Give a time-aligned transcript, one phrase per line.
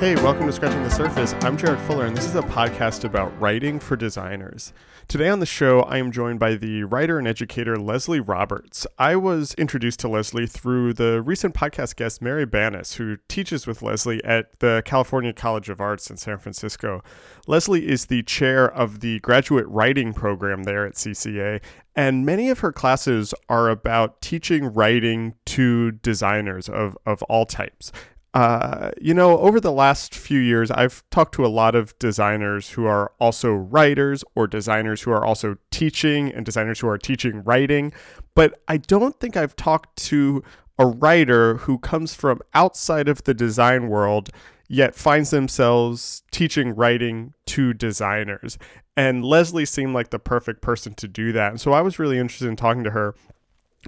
[0.00, 1.34] Hey, welcome to Scratching the Surface.
[1.42, 4.72] I'm Jarrett Fuller, and this is a podcast about writing for designers.
[5.08, 8.86] Today on the show, I am joined by the writer and educator Leslie Roberts.
[8.98, 13.82] I was introduced to Leslie through the recent podcast guest Mary Banis, who teaches with
[13.82, 17.02] Leslie at the California College of Arts in San Francisco.
[17.46, 21.60] Leslie is the chair of the graduate writing program there at CCA,
[21.94, 27.92] and many of her classes are about teaching writing to designers of, of all types
[28.32, 32.70] uh, you know, over the last few years, I've talked to a lot of designers
[32.70, 37.42] who are also writers or designers who are also teaching and designers who are teaching
[37.42, 37.92] writing.
[38.34, 40.44] But I don't think I've talked to
[40.78, 44.30] a writer who comes from outside of the design world
[44.68, 48.56] yet finds themselves teaching writing to designers.
[48.96, 51.50] And Leslie seemed like the perfect person to do that.
[51.50, 53.16] And so I was really interested in talking to her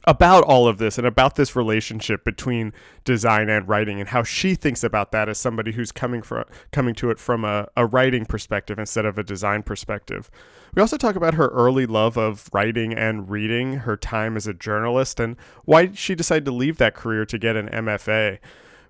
[0.05, 2.73] about all of this and about this relationship between
[3.05, 6.95] design and writing and how she thinks about that as somebody who's coming from coming
[6.95, 10.31] to it from a, a writing perspective instead of a design perspective.
[10.75, 14.55] We also talk about her early love of writing and reading, her time as a
[14.55, 18.39] journalist, and why she decided to leave that career to get an MFA.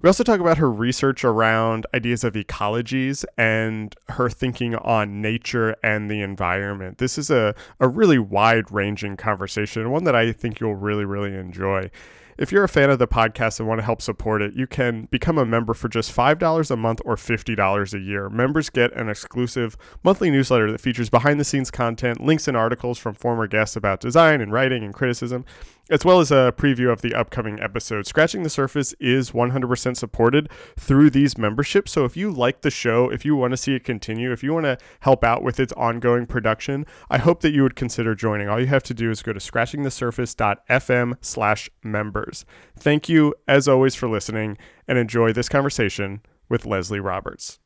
[0.03, 5.77] We also talk about her research around ideas of ecologies and her thinking on nature
[5.85, 6.99] and the environment.
[6.99, 11.37] This is a, a really wide ranging conversation, one that I think you'll really, really
[11.37, 11.89] enjoy.
[12.37, 15.07] If you're a fan of the podcast and want to help support it, you can
[15.13, 18.29] become a member for just $5 a month or $50 a year.
[18.29, 22.99] Members get an exclusive monthly newsletter that features behind the scenes content, links and articles
[22.99, 25.45] from former guests about design and writing and criticism,
[25.91, 28.07] as well as a preview of the upcoming episode.
[28.07, 31.93] Scratching the Surface is 100% supported through these memberships.
[31.93, 34.53] So if you like the show, if you want to see it continue, if you
[34.53, 38.49] want to help out with its ongoing production, I hope that you would consider joining.
[38.49, 42.45] All you have to do is go to scratchingthesurface.fm slash members.
[42.79, 44.59] Thank you, as always, for listening
[44.89, 47.59] and enjoy this conversation with Leslie Roberts.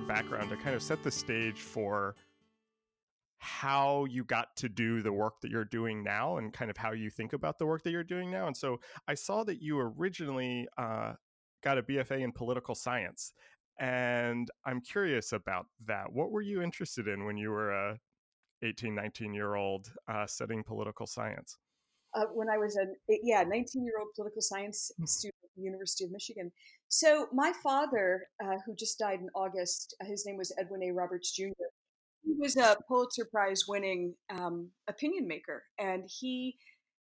[0.00, 2.14] Background to kind of set the stage for
[3.38, 6.92] how you got to do the work that you're doing now and kind of how
[6.92, 8.46] you think about the work that you're doing now.
[8.46, 11.12] And so I saw that you originally uh,
[11.62, 13.34] got a BFA in political science.
[13.78, 16.10] And I'm curious about that.
[16.10, 17.98] What were you interested in when you were a
[18.62, 21.58] 18, 19 year old uh, studying political science?
[22.14, 22.86] Uh, when I was a
[23.22, 25.04] yeah 19 year old political science hmm.
[25.04, 26.52] student at the University of Michigan.
[26.88, 30.92] So my father, uh, who just died in August, uh, his name was Edwin A.
[30.92, 31.50] Roberts Jr.
[32.22, 36.56] He was a Pulitzer Prize winning um, opinion maker, and he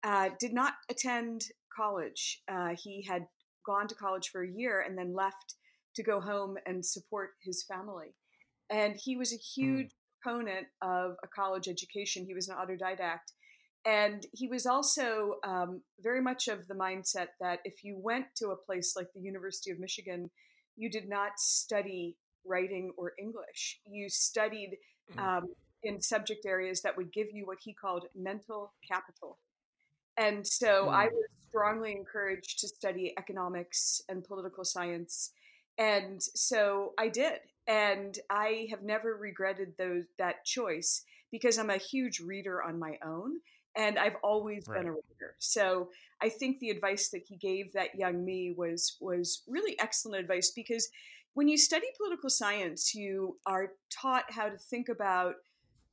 [0.04, 1.44] uh, did not attend
[1.76, 2.42] college.
[2.50, 3.26] Uh, he had
[3.66, 5.56] gone to college for a year and then left
[5.96, 8.16] to go home and support his family.
[8.70, 9.62] And he was a hmm.
[9.62, 9.92] huge
[10.22, 12.26] proponent of a college education.
[12.26, 13.32] He was an autodidact
[13.86, 18.50] and he was also um, very much of the mindset that if you went to
[18.50, 20.30] a place like the University of Michigan,
[20.78, 23.80] you did not study writing or English.
[23.86, 24.78] You studied
[25.12, 25.20] mm-hmm.
[25.20, 25.48] um,
[25.84, 29.40] in subject areas that would give you what he called mental capital.
[30.18, 30.94] And so mm.
[30.94, 35.32] I was strongly encouraged to study economics and political science.
[35.78, 37.40] And so I did.
[37.68, 42.98] And I have never regretted those, that choice because I'm a huge reader on my
[43.06, 43.40] own
[43.76, 44.80] and I've always right.
[44.80, 45.36] been a reader.
[45.40, 45.90] So
[46.22, 50.52] I think the advice that he gave that young me was was really excellent advice
[50.52, 50.90] because
[51.34, 55.36] when you study political science, you are taught how to think about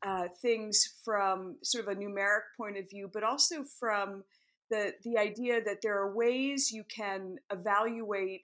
[0.02, 4.22] uh, things from sort of a numeric point of view, but also from
[4.70, 8.42] the the idea that there are ways you can evaluate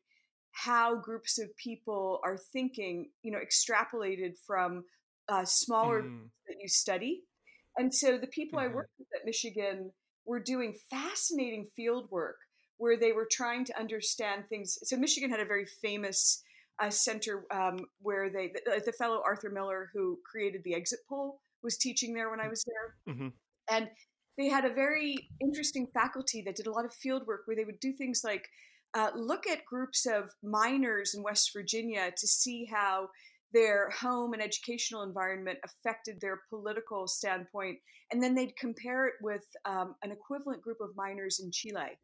[0.53, 4.85] how groups of people are thinking, you know, extrapolated from
[5.29, 6.21] uh, smaller mm.
[6.49, 7.25] that you study
[7.77, 8.73] and so the people mm-hmm.
[8.73, 9.93] I worked with at Michigan
[10.25, 12.37] were doing fascinating field work
[12.79, 14.79] where they were trying to understand things.
[14.83, 16.43] So Michigan had a very famous
[16.83, 21.41] uh, center um, where they, the, the, fellow Arthur Miller, who created the exit poll,
[21.63, 23.15] was teaching there when I was there.
[23.15, 23.29] Mm-hmm.
[23.71, 23.89] And
[24.37, 27.65] they had a very interesting faculty that did a lot of field work where they
[27.65, 28.47] would do things like
[28.95, 33.09] uh, look at groups of miners in West Virginia to see how
[33.53, 37.79] their home and educational environment affected their political standpoint.
[38.13, 41.99] And then they'd compare it with um, an equivalent group of miners in Chile.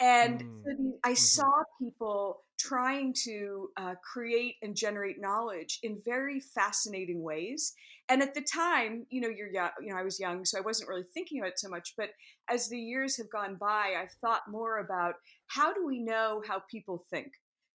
[0.00, 0.62] And mm.
[0.64, 1.14] so I mm-hmm.
[1.14, 7.72] saw people trying to uh, create and generate knowledge in very fascinating ways.
[8.08, 10.62] And at the time, you know, you're young, you know, I was young, so I
[10.62, 11.94] wasn't really thinking about it so much.
[11.96, 12.10] But
[12.50, 15.14] as the years have gone by, I've thought more about
[15.46, 17.32] how do we know how people think?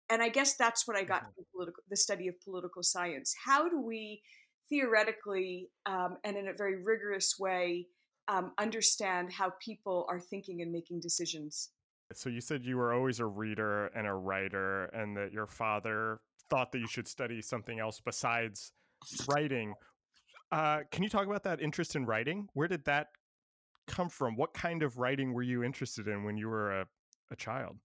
[0.10, 1.36] And I guess that's what I got Mhm.
[1.36, 3.36] from political, the study of political science.
[3.44, 4.24] How do we
[4.70, 7.88] theoretically um, and in a very rigorous way
[8.28, 11.72] um, understand how people are thinking and making decisions?
[12.14, 16.22] So you said you were always a reader and a writer, and that your father
[16.50, 18.74] thought that you should study something else besides
[19.28, 19.74] writing.
[20.52, 22.48] Uh, can you talk about that interest in writing?
[22.54, 23.08] Where did that
[23.88, 24.36] come from?
[24.36, 26.88] What kind of writing were you interested in when you were a,
[27.32, 27.78] a child?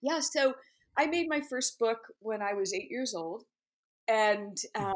[0.00, 0.54] Yeah, so
[0.96, 3.44] I made my first book when I was eight years old,
[4.08, 4.92] and uh,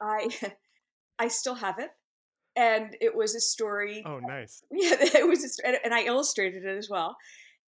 [0.00, 0.28] I
[1.18, 1.90] I still have it,
[2.56, 4.02] and it was a story.
[4.06, 4.62] Oh, nice.
[4.70, 7.16] Yeah, it was, a, and I illustrated it as well,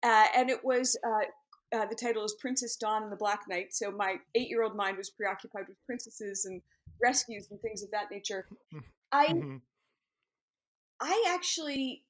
[0.03, 0.97] uh, and it was.
[1.05, 1.25] Uh,
[1.73, 3.67] uh, the title is Princess Dawn and the Black Knight.
[3.73, 6.61] So my eight-year-old mind was preoccupied with princesses and
[7.01, 8.45] rescues and things of that nature.
[9.13, 9.61] I Mhm.
[10.99, 12.03] I actually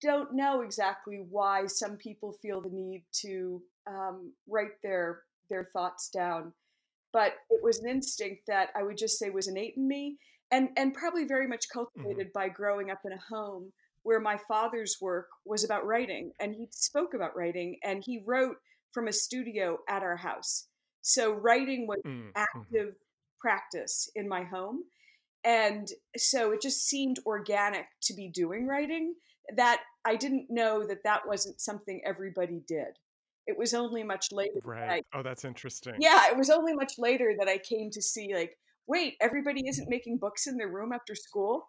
[0.00, 6.08] don't know exactly why some people feel the need to um, write their their thoughts
[6.10, 6.52] down,
[7.12, 10.18] but it was an instinct that I would just say was innate in me,
[10.50, 13.72] and and probably very much cultivated by growing up in a home
[14.02, 18.56] where my father's work was about writing, and he spoke about writing, and he wrote
[18.92, 20.68] from a studio at our house.
[21.02, 22.32] So writing was Mm, mhm.
[22.34, 22.94] active
[23.40, 24.84] practice in my home
[25.44, 29.14] and so it just seemed organic to be doing writing
[29.54, 32.98] that i didn't know that that wasn't something everybody did
[33.46, 35.06] it was only much later that I, Right.
[35.14, 35.94] Oh, that's interesting.
[36.00, 39.88] yeah it was only much later that i came to see like wait everybody isn't
[39.88, 41.68] making books in their room after school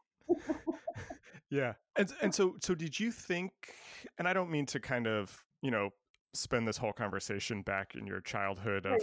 [1.49, 1.73] Yeah.
[1.95, 3.51] And and so so did you think
[4.17, 5.89] and I don't mean to kind of, you know,
[6.33, 8.99] spend this whole conversation back in your childhood of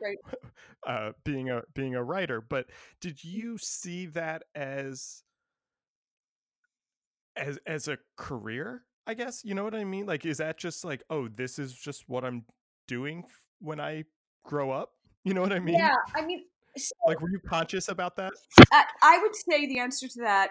[0.00, 0.18] right.
[0.86, 2.66] uh being a being a writer, but
[3.00, 5.22] did you see that as
[7.36, 8.82] as as a career?
[9.06, 10.06] I guess, you know what I mean?
[10.06, 12.44] Like is that just like, oh, this is just what I'm
[12.88, 13.24] doing
[13.60, 14.04] when I
[14.44, 14.90] grow up?
[15.26, 15.74] You know what I mean?
[15.76, 16.44] yeah i mean
[16.76, 18.32] so Like were you conscious about that?
[18.72, 20.50] I, I would say the answer to that,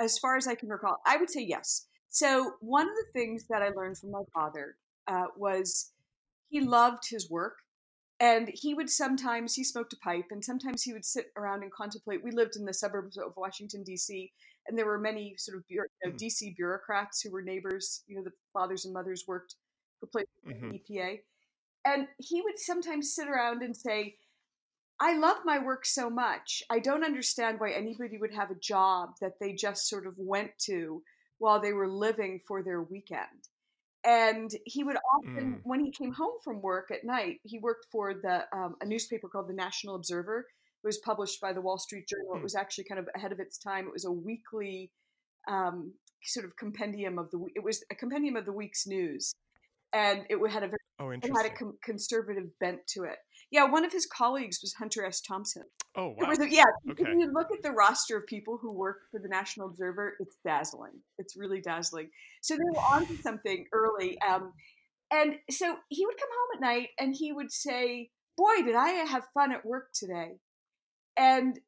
[0.00, 1.86] as far as I can recall, I would say yes.
[2.08, 5.92] So one of the things that I learned from my father uh, was
[6.48, 7.58] he loved his work,
[8.20, 11.72] and he would sometimes he smoked a pipe, and sometimes he would sit around and
[11.72, 12.24] contemplate.
[12.24, 14.32] We lived in the suburbs of Washington D.C.,
[14.68, 16.16] and there were many sort of you know, Mm.
[16.18, 16.54] D.C.
[16.56, 18.02] bureaucrats who were neighbors.
[18.06, 19.54] You know, the fathers and mothers worked
[20.00, 20.70] for places like Mhm.
[20.72, 21.24] the EPA,
[21.84, 24.18] and he would sometimes sit around and say.
[24.98, 26.62] I love my work so much.
[26.70, 30.56] I don't understand why anybody would have a job that they just sort of went
[30.60, 31.02] to
[31.36, 33.48] while they were living for their weekend.
[34.04, 35.60] And he would often, Mm.
[35.64, 39.28] when he came home from work at night, he worked for the um, a newspaper
[39.28, 40.46] called the National Observer.
[40.86, 42.36] It was published by the Wall Street Journal.
[42.36, 42.42] It Mm.
[42.44, 43.88] was actually kind of ahead of its time.
[43.88, 44.92] It was a weekly
[45.48, 45.92] um,
[46.24, 47.44] sort of compendium of the.
[47.56, 49.32] It was a compendium of the week's news,
[49.92, 53.18] and it had a very Oh, it had a com- conservative bent to it.
[53.50, 55.20] Yeah, one of his colleagues was Hunter S.
[55.20, 55.64] Thompson.
[55.96, 56.32] Oh, wow.
[56.48, 57.02] yeah, Okay.
[57.02, 60.36] if you look at the roster of people who work for the National Observer, it's
[60.44, 61.02] dazzling.
[61.18, 62.10] It's really dazzling.
[62.42, 64.20] So they were onto something early.
[64.22, 64.52] Um,
[65.12, 68.88] and so he would come home at night and he would say, Boy, did I
[68.90, 70.38] have fun at work today.
[71.16, 71.58] And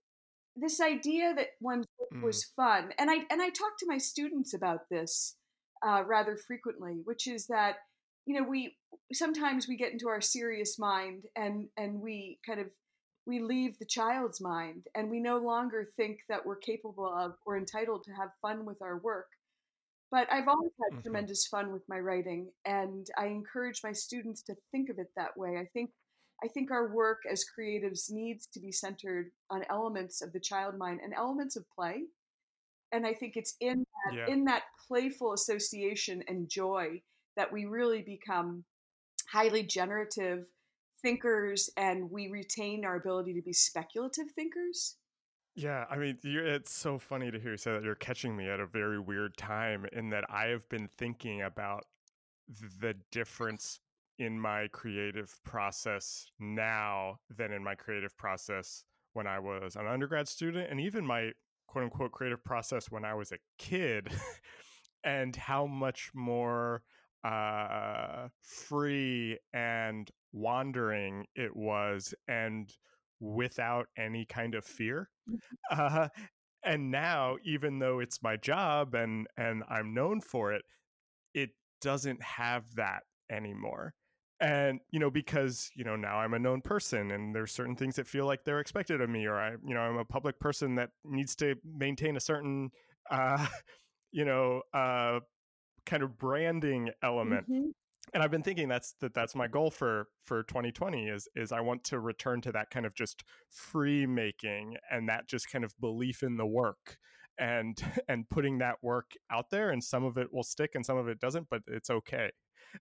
[0.57, 2.23] this idea that one's work Mm.
[2.23, 5.37] was fun, and I and I talk to my students about this
[5.83, 7.77] uh, rather frequently, which is that
[8.27, 8.77] you know we
[9.13, 12.67] sometimes we get into our serious mind and and we kind of
[13.27, 17.57] we leave the child's mind and we no longer think that we're capable of or
[17.57, 19.29] entitled to have fun with our work
[20.11, 21.03] but i've always had Mhm.
[21.03, 25.37] tremendous fun with my writing and i encourage my students to think of it that
[25.37, 25.91] way i think
[26.43, 30.77] i think our work as creatives needs to be centered on elements of the child
[30.79, 32.03] mind and elements of play
[32.93, 34.27] and i think it's in that Yeah.
[34.33, 37.01] in that playful association and joy
[37.37, 38.65] that we really become
[39.31, 40.47] highly generative
[41.03, 44.97] thinkers and we retain our ability to be speculative thinkers
[45.55, 48.49] Yeah, I mean, you it's so funny to hear you say that you're catching me
[48.49, 51.85] at a very weird time in that I have been thinking about
[52.81, 53.81] the difference
[54.19, 60.29] in my creative process now than in my creative process when I was an undergrad
[60.29, 61.33] student and even my
[61.67, 64.09] quote unquote creative process when I was a kid
[65.05, 66.83] and how much more
[67.25, 72.73] uh free and wandering it was and
[73.21, 75.11] without any kind of fear.
[75.71, 76.09] Uh,
[76.63, 80.63] and now even though it's my job and and i'm known for it
[81.35, 83.95] it doesn't have that anymore
[84.41, 87.97] and you know because you know now i'm a known person and there's certain things
[87.97, 90.75] that feel like they're expected of me or i you know i'm a public person
[90.77, 92.71] that needs to maintain a certain
[93.11, 93.47] uh
[94.13, 95.19] you know uh
[95.87, 97.73] kind of branding element Mhm.
[98.15, 101.61] and I've been thinking that's that that's my goal for for 2020 is is I
[101.61, 105.75] want to return to that kind of just free making and that just kind of
[105.81, 106.97] belief in the work
[107.39, 107.79] and
[108.09, 111.09] and putting that work out there and some of it will stick and some of
[111.09, 112.31] it doesn't but it's okay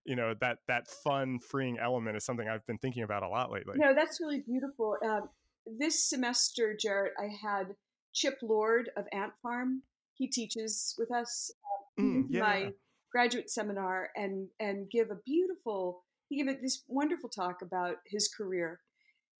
[0.05, 3.51] you know that that fun freeing element is something I've been thinking about a lot
[3.51, 3.75] lately.
[3.77, 4.97] No, that's really beautiful.
[5.03, 5.29] Um,
[5.65, 7.75] this semester, Jarrett, I had
[8.13, 9.83] Chip Lord of Ant Farm.
[10.13, 12.73] He teaches with us uh, Mm, yeah, my
[13.11, 16.03] graduate seminar and and give a beautiful.
[16.29, 18.81] He gave this wonderful talk about his career,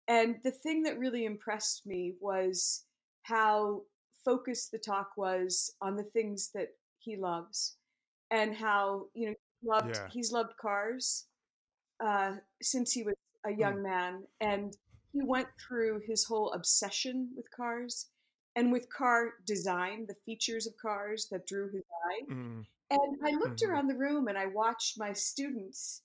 [0.08, 2.84] and the thing that really impressed me was
[3.22, 3.82] how
[4.24, 7.76] focused the talk was on the things that he loves,
[8.30, 10.08] and how you know loved Yeah.
[10.08, 11.26] he's loved cars
[12.00, 13.58] uh, since he was a Mm.
[13.58, 14.76] young man, and
[15.12, 18.10] he went through his whole obsession with cars
[18.56, 22.22] and with car design, the features of cars that drew his eye.
[22.30, 23.68] Mm, And I looked mhm.
[23.68, 26.02] around the room and I watched my students,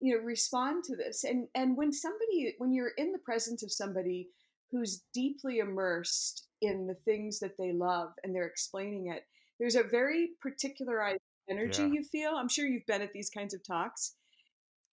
[0.00, 1.24] you know, respond to this.
[1.24, 4.30] And and when somebody, when you're in the presence of somebody
[4.70, 9.26] who's deeply immersed in the things that they love and they're explaining it,
[9.58, 11.88] there's a very particularized energy Yeah.
[11.88, 12.32] you feel.
[12.36, 14.14] I'm sure you've been at these kinds of talks.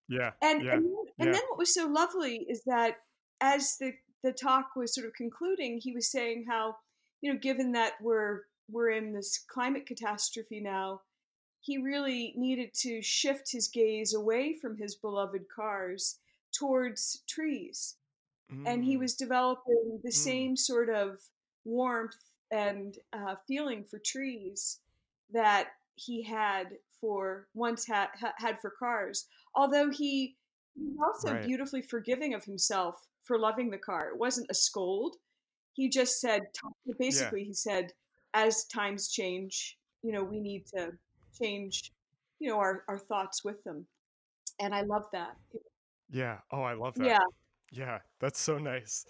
[0.08, 0.32] Yeah.
[0.42, 0.76] And Yeah.
[0.76, 1.34] and then, and Yeah.
[1.34, 2.98] then what was so lovely is that
[3.42, 3.94] as the
[4.24, 6.78] the talk was sort of concluding, he was saying how
[7.22, 11.02] you know, given that we're we're in this climate catastrophe now,
[11.62, 16.20] he really needed to shift his gaze away from his beloved cars
[16.54, 17.96] towards trees
[18.66, 20.14] and he Mm, was developing the mm.
[20.14, 21.20] same sort of
[21.66, 22.16] warmth
[22.52, 24.80] and uh, feeling for trees
[25.32, 29.28] that he had for once had had for cars.
[29.56, 30.38] Although he
[30.76, 31.46] he was also Right.
[31.46, 34.10] beautifully forgiving of himself for loving the car.
[34.10, 35.18] It wasn't a scold.
[35.74, 36.42] He just said,
[36.86, 36.94] Yeah.
[37.00, 37.94] basically, he said,
[38.34, 40.92] as times change, you know, we need to
[41.40, 41.92] change,
[42.40, 43.88] you know, our, our thoughts with them.
[44.60, 45.38] And I love that.
[46.10, 46.40] Yeah.
[46.52, 47.06] Oh, I love that.
[47.06, 47.24] Yeah.
[47.72, 49.06] Yeah, that's so nice.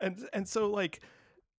[0.00, 1.02] And and so like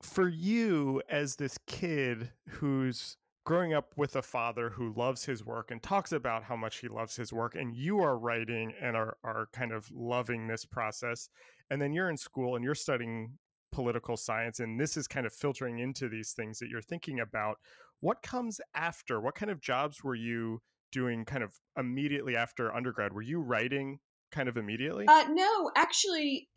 [0.02, 5.72] for you as this kid who's growing up with a father who loves his work
[5.72, 9.18] and talks about how much he loves his work and you are writing and are
[9.24, 11.30] are kind of loving this process
[11.70, 13.38] and then you're in school and you're studying
[13.72, 17.58] political science and this is kind of filtering into these things that you're thinking about
[18.04, 19.22] what comes after?
[19.22, 23.14] What kind of jobs were you doing kind of immediately after undergrad?
[23.14, 25.06] Were you writing kind of immediately?
[25.08, 26.50] Uh, no, actually,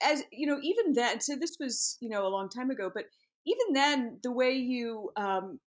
[0.00, 3.06] as you know, even then, so this was you know a long time ago, but
[3.44, 5.58] even then, the way you um,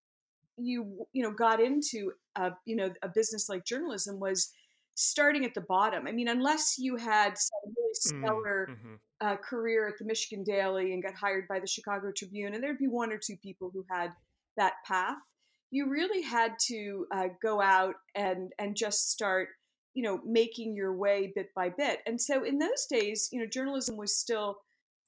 [0.56, 4.52] you you know got into a, you know a business like journalism was
[4.94, 6.06] starting at the bottom.
[6.06, 8.98] I mean, unless you had some really Mm, stellar mhm.
[9.20, 12.78] uh, career at the Michigan Daily and got hired by the Chicago Tribune, and there'd
[12.78, 14.12] be one or two people who had
[14.56, 15.18] that path.
[15.70, 19.48] You really had to uh, go out and and just start,
[19.94, 22.00] you know, making your way bit by bit.
[22.06, 24.58] And so in those days, you know, journalism was still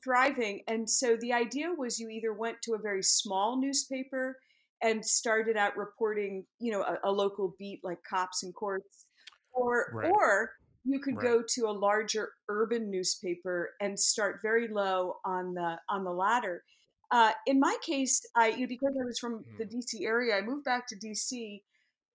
[0.03, 4.39] thriving, and so the idea was you either went to a very small newspaper
[4.83, 9.07] and started out reporting, you know, a, a local beat like cops and courts,
[9.53, 10.13] or Right.
[10.13, 10.51] or
[10.85, 11.21] you could Right.
[11.21, 16.63] go to a larger urban newspaper and start very low on the on the ladder.
[17.11, 19.69] Uh, in my case, I you know, because I was from the Mm.
[19.69, 21.63] DC area, I moved back to DC,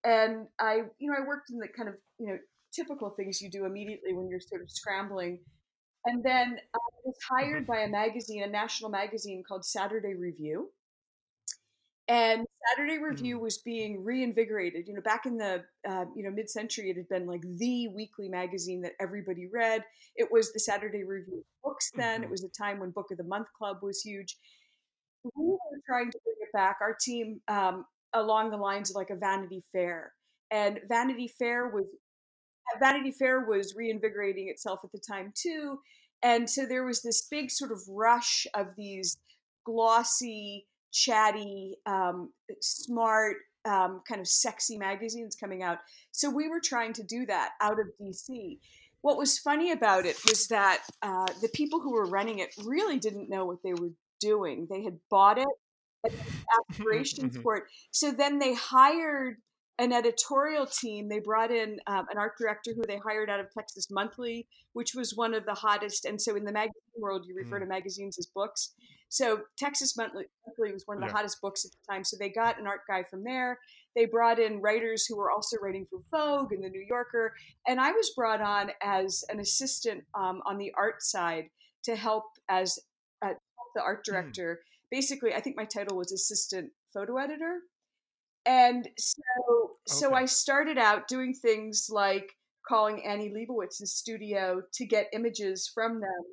[0.04, 2.38] and I you know I worked in the kind of you know
[2.74, 5.40] typical things you do immediately when you're sort of scrambling.
[6.06, 7.66] And then I was hired Mhm.
[7.66, 10.70] by a magazine, a national magazine called Saturday Review.
[12.08, 13.42] And Saturday Review Mm.
[13.42, 14.86] was being reinvigorated.
[14.88, 17.88] You know, back in the uh, you know mid century, it had been like the
[17.88, 19.84] weekly magazine that everybody read.
[20.16, 21.90] It was the Saturday Review of books.
[21.94, 22.30] Then it Mhm.
[22.30, 24.38] was a time when Book of the Month Club was huge.
[25.24, 26.78] We were trying to bring it back.
[26.80, 30.14] Our team um, along the lines of like a Vanity Fair,
[30.50, 31.86] and Vanity Fair was
[32.78, 35.80] Vanity Fair was reinvigorating itself at the time too,
[36.22, 39.18] and so there was this big sort of rush of these
[39.64, 43.36] glossy, chatty, um, smart,
[43.66, 45.78] um, kind of sexy magazines coming out.
[46.12, 48.58] So we were trying to do that out of DC.
[49.02, 52.98] What was funny about it was that uh, the people who were running it really
[52.98, 54.66] didn't know what they were doing.
[54.70, 55.46] They had bought it
[56.04, 56.12] and
[56.48, 57.42] had aspirations Mhm.
[57.42, 57.64] for it.
[57.90, 59.42] So then they hired
[59.78, 61.08] an editorial team.
[61.08, 64.94] They brought in um, an art director who they hired out of Texas Monthly, which
[64.94, 66.04] was one of the hottest.
[66.04, 67.62] And so in the magazine world, you refer Mm.
[67.64, 68.74] to magazines as books.
[69.14, 70.24] So Texas Monthly
[70.58, 71.12] was one of the Yeah.
[71.12, 72.02] hottest books at the time.
[72.02, 73.60] So they got an art guy from there.
[73.94, 77.32] They brought in writers who were also writing for Vogue and the New Yorker.
[77.68, 81.44] And I was brought on as an assistant um, on the art side
[81.84, 82.80] to help as
[83.22, 83.34] uh,
[83.76, 84.04] the art Mm.
[84.04, 84.64] director.
[84.90, 87.60] Basically, I think my title was assistant photo editor.
[88.46, 92.32] And so, so I started out doing things like
[92.68, 96.24] calling Annie Leibovitz's studio to get images from them.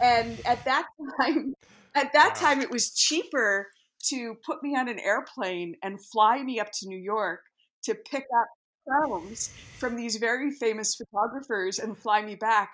[0.00, 0.88] And at that
[1.20, 1.54] time,
[1.96, 2.40] at that wow.
[2.48, 3.68] time, it was cheaper
[4.08, 7.40] to put me on an airplane and fly me up to New York
[7.84, 8.46] to pick up
[8.86, 12.70] films from these very famous photographers and fly me back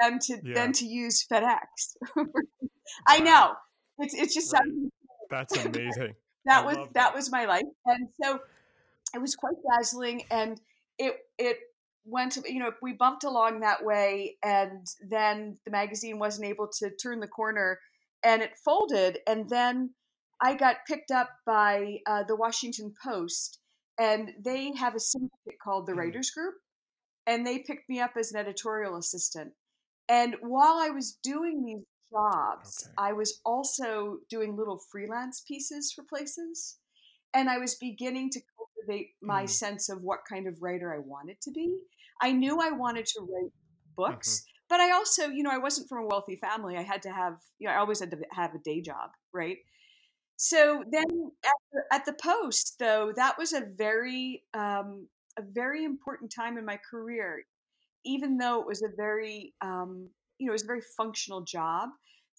[0.00, 0.54] than to yeah.
[0.54, 1.58] than to use FedEx.
[3.06, 3.52] I know
[3.98, 4.62] it's it's just right.
[5.30, 6.14] that's amazing.
[6.46, 6.94] that I was that.
[6.94, 8.38] that was my life, and so
[9.14, 10.60] it was quite dazzling, and
[10.98, 11.58] it it
[12.04, 16.90] went you know we bumped along that way, and then the magazine wasn't able to
[16.90, 17.78] turn the corner,
[18.24, 19.90] and it folded, and then
[20.42, 23.60] I got picked up by uh, the Washington Post,
[23.98, 25.98] and they have a syndicate called the mm.
[25.98, 26.54] Writers Group,
[27.26, 29.52] and they picked me up as an editorial assistant.
[30.08, 32.94] And while I was doing these jobs, okay.
[32.98, 36.78] I was also doing little freelance pieces for places.
[37.32, 39.50] And I was beginning to cultivate my mm.
[39.50, 41.76] sense of what kind of writer I wanted to be.
[42.22, 43.52] I knew I wanted to write
[43.96, 44.53] books, mm-hmm.
[44.68, 46.76] But I also, you know, I wasn't from a wealthy family.
[46.76, 49.58] I had to have, you know, I always had to have a day job, right?
[50.36, 51.04] So then
[51.44, 55.06] at the, at the Post, though, that was a very, um,
[55.38, 57.44] a very important time in my career
[58.04, 61.90] even though it was a very, um, you know, it was a very functional job,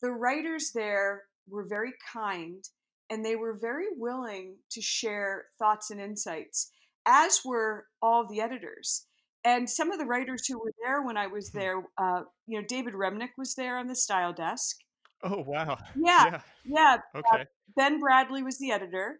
[0.01, 2.63] the writers there were very kind
[3.09, 6.71] and they were very willing to share thoughts and insights,
[7.05, 9.05] as were all the editors.
[9.45, 11.59] And some of the writers who were there when I was hmm.
[11.59, 14.77] there, uh, you know, David Remnick was there on the style desk.
[15.23, 15.77] Oh wow!
[15.95, 16.41] Yeah, yeah.
[16.65, 16.97] yeah.
[17.13, 17.41] Uh, okay.
[17.41, 19.19] Uh, ben Bradlee was the editor,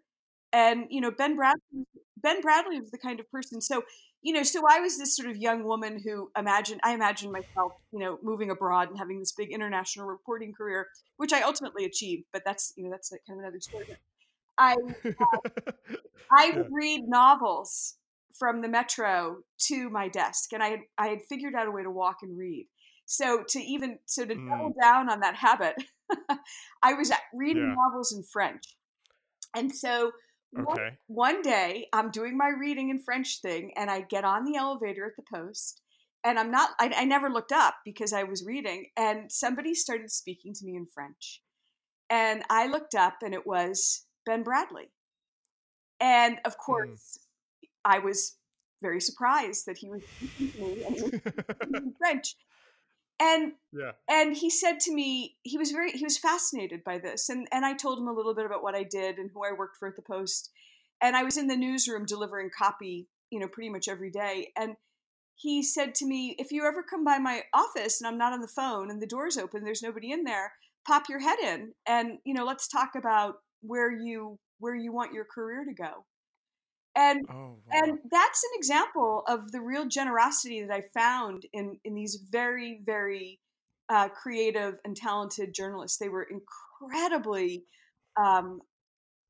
[0.52, 1.86] and you know Ben Bradlee,
[2.18, 3.62] Ben Bradlee was the kind of person.
[3.62, 3.84] So
[4.26, 7.74] you know, so I was this sort of young woman who imagined, I imagined myself,
[7.92, 12.24] you know, moving abroad and having this big international reporting career, which I ultimately achieved.
[12.34, 13.86] But that's, you know, that's kind of another story.
[14.58, 15.94] I, uh,
[16.32, 17.98] I would read novels
[18.38, 21.84] from the metro to my desk, and I had, I had figured out a way
[21.84, 22.68] to walk and read.
[23.06, 24.50] So to even so to mm.
[24.50, 25.76] double down on that habit,
[26.84, 27.76] I was reading yeah.
[27.76, 28.64] novels in French,
[29.56, 30.12] and so
[30.58, 30.64] Okay.
[30.64, 34.58] One, one day I'm doing my reading in French thing and I get on the
[34.58, 35.82] elevator at the post
[36.24, 40.12] and I'm not, I, I never looked up because I was reading and somebody started
[40.12, 41.42] speaking to me in French.
[42.10, 44.90] And I looked up and it was Ben Bradlee.
[46.00, 46.72] And of hmm.
[46.72, 47.25] course, mm.
[47.86, 48.38] I was
[48.82, 52.36] very surprised that he was speaking me and he was in French.
[53.20, 53.92] And yeah.
[54.10, 57.66] and he said to me he was very he was fascinated by this and and
[57.66, 59.88] i told him a little bit about what i did and who i worked for
[59.88, 60.52] at the post.
[61.02, 64.52] And i was in the newsroom delivering copy you know pretty much every day.
[64.58, 64.76] And
[65.36, 68.42] he said to me if you ever come by my office and i'm not on
[68.42, 70.54] the phone and the door's open there's nobody in there
[70.88, 75.14] pop your head in and you know let's talk about where you where you want
[75.14, 76.06] your career to go
[76.96, 77.58] and oh, wow.
[77.72, 82.82] and that's an example of the real generosity that I found in in these very
[82.86, 83.40] very
[83.90, 85.98] uh, creative and talented journalists.
[85.98, 87.64] They were incredibly
[88.18, 88.62] um,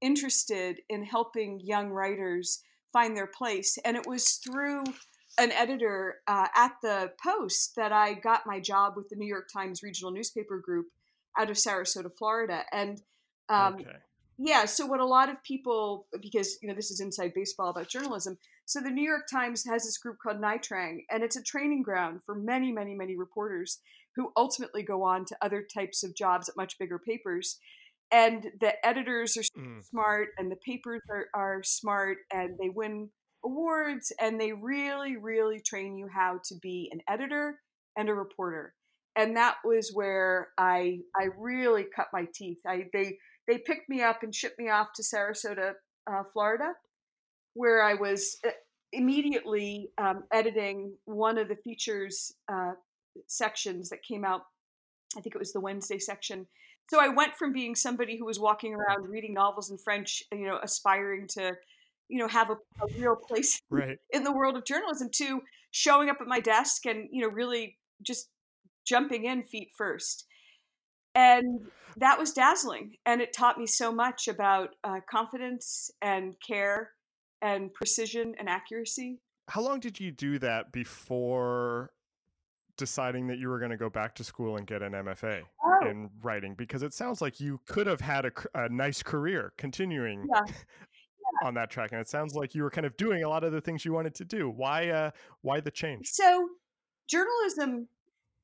[0.01, 2.61] interested in helping young writers
[2.93, 4.83] find their place, and it was through
[5.37, 9.49] an editor uh, at the Post that I got my job with the New York
[9.51, 10.87] Times regional newspaper group
[11.37, 13.01] out of Sarasota, Florida, and.
[13.47, 13.97] Um, okay
[14.37, 17.87] yeah so what a lot of people because you know this is inside baseball about
[17.87, 21.81] journalism so the new york times has this group called nitrang and it's a training
[21.81, 23.79] ground for many many many reporters
[24.15, 27.59] who ultimately go on to other types of jobs at much bigger papers
[28.11, 29.83] and the editors are mm.
[29.83, 33.09] smart and the papers are, are smart and they win
[33.43, 37.59] awards and they really really train you how to be an editor
[37.97, 38.73] and a reporter
[39.15, 43.17] and that was where i i really cut my teeth i they
[43.47, 45.73] they picked me up and shipped me off to Sarasota,
[46.09, 46.73] uh, Florida,
[47.53, 48.51] where I was uh,
[48.91, 52.73] immediately um, editing one of the features uh,
[53.27, 54.41] sections that came out.
[55.17, 56.47] I think it was the Wednesday section.
[56.89, 60.45] So I went from being somebody who was walking around reading novels in French, you
[60.47, 61.53] know, aspiring to,
[62.09, 63.97] you know, have a, a real place right.
[64.11, 67.77] in the world of journalism to showing up at my desk and, you know, really
[68.03, 68.29] just
[68.85, 70.25] jumping in feet first.
[71.15, 72.95] And that was dazzling.
[73.05, 76.91] And it taught me so much about uh, confidence and care
[77.41, 79.19] and precision and accuracy.
[79.47, 81.91] How long did you do that before
[82.77, 85.89] deciding that you were going to go back to school and get an MFA oh.
[85.89, 86.55] in writing?
[86.55, 90.41] Because it sounds like you could have had a, a nice career continuing yeah.
[90.47, 90.55] Yeah.
[91.47, 93.51] on that track, and it sounds like you were kind of doing a lot of
[93.51, 94.49] the things you wanted to do.
[94.49, 94.89] Why?
[94.89, 96.07] Uh, why the change?
[96.07, 96.49] So,
[97.07, 97.87] journalism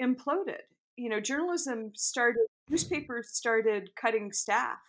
[0.02, 0.62] imploded.
[0.98, 4.80] You know, journalism started newspapers started cutting staff.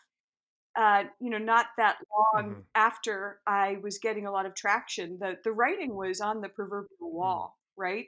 [0.78, 2.60] Uh, you know, not that long mm-hmm.
[2.74, 6.88] after I was getting a lot of traction, the the writing was on the proverbial
[7.02, 7.12] mm.
[7.12, 7.58] wall.
[7.76, 8.06] right?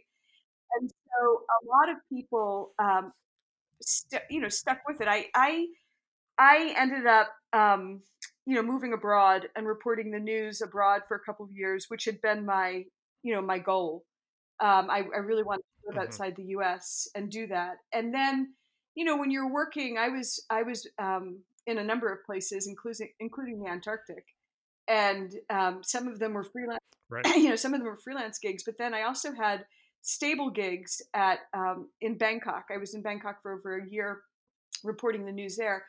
[0.80, 3.12] And so a lot of people, um,
[3.82, 5.08] st- you know, stuck with it.
[5.08, 5.66] I, I,
[6.38, 8.02] I ended up, um,
[8.46, 12.04] you know, moving abroad and reporting the news abroad for a couple of years, which
[12.04, 12.84] had been my,
[13.22, 14.04] you know, my goal.
[14.60, 16.06] Um, I, I really wanted to live mm-hmm.
[16.06, 17.08] outside the U.S.
[17.14, 17.76] and do that.
[17.92, 18.54] And then,
[18.94, 22.66] you know, when you're working, I was, I was um, in a number of places,
[22.66, 24.24] including including the Antarctic,
[24.88, 26.80] and um, some of them were freelance.
[27.10, 27.26] Right.
[27.36, 29.64] You know, some of them were freelance gigs, but then I also had
[30.02, 32.66] stable gigs at um, in Bangkok.
[32.72, 34.20] I was in Bangkok for over a year,
[34.82, 35.84] reporting the news there.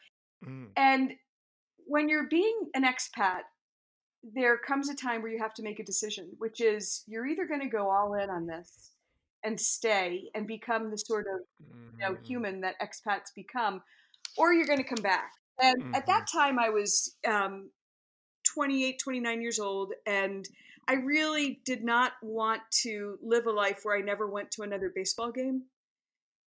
[0.46, 0.70] Mm.
[0.78, 1.14] And
[1.86, 3.42] when you're being an expat,
[4.34, 7.46] there comes a time where you have to make a decision, which is you're either
[7.46, 8.92] going to go all in on this
[9.44, 12.24] and stay and become the sort of you know, mm-hmm.
[12.24, 13.82] human that expats become,
[14.38, 15.32] or you're going to come back.
[15.62, 15.96] And mm-hmm.
[15.96, 17.70] at that time, I was um,
[18.46, 20.48] 28, 29 years old, and
[20.88, 24.92] I really did not want to live a life where I never went to another
[24.94, 25.64] baseball game.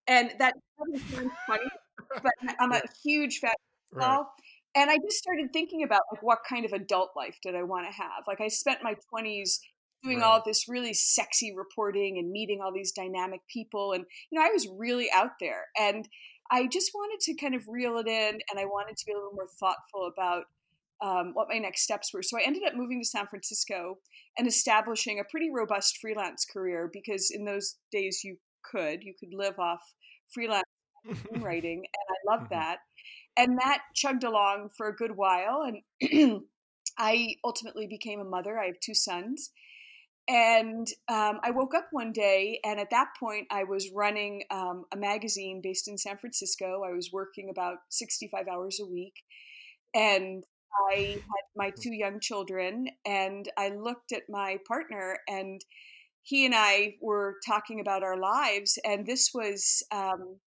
[0.07, 1.01] And that sounds
[1.45, 1.69] funny,
[2.09, 4.17] but I'm a huge fan of baseball.
[4.19, 4.27] Right.
[4.77, 7.87] And I just started thinking about like what kind of adult life did I want
[7.87, 8.25] to have?
[8.27, 9.57] Like I spent my 20s
[10.03, 10.25] doing right.
[10.25, 14.51] all this really sexy reporting and meeting all these dynamic people and you know I
[14.51, 16.07] was really out there and
[16.51, 19.15] I just wanted to kind of reel it in and I wanted to be a
[19.15, 20.43] little more thoughtful about
[21.01, 22.23] um, what my next steps were.
[22.23, 23.97] So I ended up moving to San Francisco
[24.37, 29.33] and establishing a pretty robust freelance career because in those days you could you could
[29.33, 29.81] live off
[30.31, 30.63] freelance
[31.39, 32.59] writing and I loved mm-hmm.
[32.59, 32.77] that.
[33.37, 35.63] And that chugged along for a good while
[36.01, 36.41] and
[36.97, 38.57] I ultimately became a mother.
[38.57, 39.51] I have two sons.
[40.29, 44.83] And um, I woke up one day, and at that point, I was running um,
[44.93, 46.83] a magazine based in San Francisco.
[46.85, 49.13] I was working about 65 hours a week.
[49.95, 50.43] And
[50.91, 55.61] I had my two young children, and I looked at my partner, and
[56.23, 58.77] he and I were talking about our lives.
[58.83, 60.39] And this was um,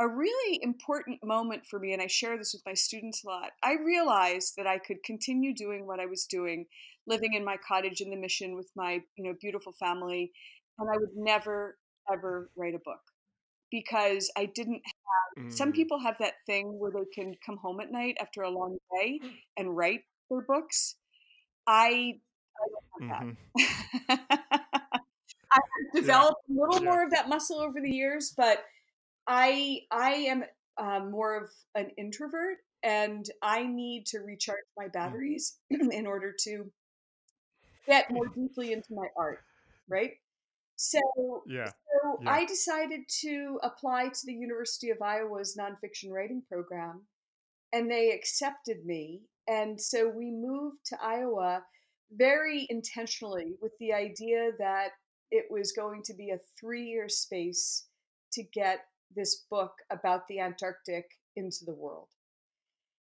[0.00, 1.92] a really important moment for me.
[1.92, 3.50] And I share this with my students a lot.
[3.62, 6.66] I realized that I could continue doing what I was doing
[7.06, 10.32] living in my cottage in the mission with my you know beautiful family
[10.78, 11.76] and i would never
[12.10, 13.00] ever write a book
[13.70, 14.82] because i didn't
[15.36, 15.52] have mm.
[15.52, 18.78] some people have that thing where they can come home at night after a long
[18.96, 19.20] day
[19.56, 20.96] and write their books
[21.66, 22.14] i,
[22.56, 22.66] I
[22.98, 23.74] don't have mm-hmm.
[24.08, 25.00] that
[25.52, 26.54] i've developed yeah.
[26.54, 26.90] a little yeah.
[26.90, 28.62] more of that muscle over the years but
[29.30, 30.44] i i am
[30.76, 34.92] uh, more of an introvert and I need to recharge my mm.
[34.92, 36.70] batteries in order to
[37.86, 39.40] get more deeply into my art,
[39.88, 40.12] right?
[40.76, 41.00] So,
[41.46, 41.66] yeah.
[41.66, 42.30] so yeah.
[42.30, 47.02] I decided to apply to the University of Iowa's nonfiction writing program,
[47.72, 49.20] and they accepted me.
[49.46, 51.62] And so we moved to Iowa
[52.16, 54.92] very intentionally with the idea that
[55.30, 57.86] it was going to be a three year space
[58.32, 61.04] to get this book about the Antarctic
[61.36, 62.08] into the world.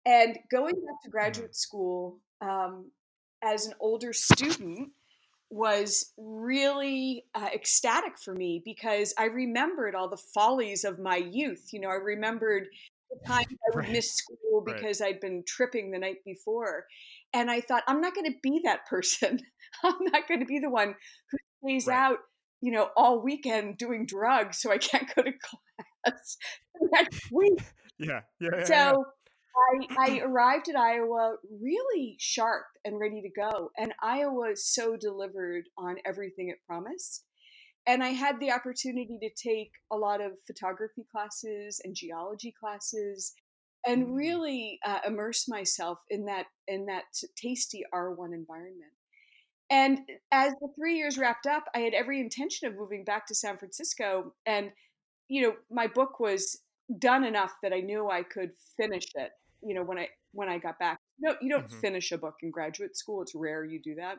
[0.06, 1.12] And going back to mm.
[1.12, 2.92] graduate school, um,
[3.44, 4.90] as an older student
[5.50, 11.70] was really uh, ecstatic for me because I remembered all the follies of my youth.
[11.74, 12.68] You know, I remembered
[13.10, 13.92] the time I would right.
[13.92, 15.16] miss school because right.
[15.16, 16.86] I'd been tripping the night before.
[17.34, 19.40] And I thought, I'm not going to be that person.
[19.84, 20.96] I'm not going to be the one
[21.32, 21.98] who stays right.
[21.98, 22.20] out,
[22.62, 25.62] you know, all weekend doing drugs so I can't go to class
[26.92, 27.60] next week.
[28.00, 28.22] Yeah.
[28.40, 28.50] Yeah.
[28.58, 29.88] yeah so, yeah.
[30.00, 33.72] I, I arrived at Iowa really sharp and ready to go.
[33.78, 37.26] And Iowa is so delivered on everything it promised.
[37.88, 43.34] And I had the opportunity to take a lot of photography classes and geology classes
[43.88, 44.16] and mm.
[44.16, 48.92] really uh, immerse myself in that in that tasty R1 environment.
[49.72, 50.00] And
[50.34, 53.58] as the three years wrapped up, I had every intention of moving back to San
[53.58, 54.34] Francisco.
[54.46, 54.72] And,
[55.32, 56.60] you know, my book was
[57.00, 60.58] done enough that I knew I could finish it you know when i when i
[60.58, 61.80] got back no you don't mm-hmm.
[61.80, 64.18] finish a book in graduate school it's rare you do that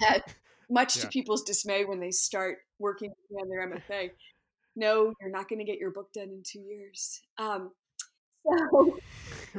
[0.70, 1.02] much yeah.
[1.02, 4.10] to people's dismay when they start working on their mfa
[4.76, 7.70] no you're not going to get your book done in two years um,
[8.72, 8.98] so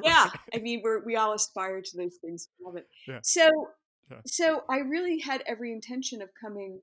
[0.03, 3.19] yeah i mean we're we all aspire to those things Love yeah.
[3.21, 3.49] so
[4.09, 4.17] yeah.
[4.25, 6.79] so i really had every intention of coming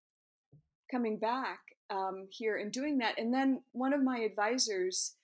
[0.90, 5.14] coming back um, here and doing that and then one of my advisors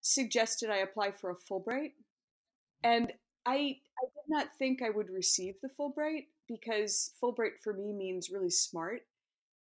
[0.00, 1.92] suggested i apply for a fulbright
[2.84, 3.12] and
[3.46, 8.30] I, I did not think I would receive the Fulbright because Fulbright for me means
[8.30, 9.02] really smart.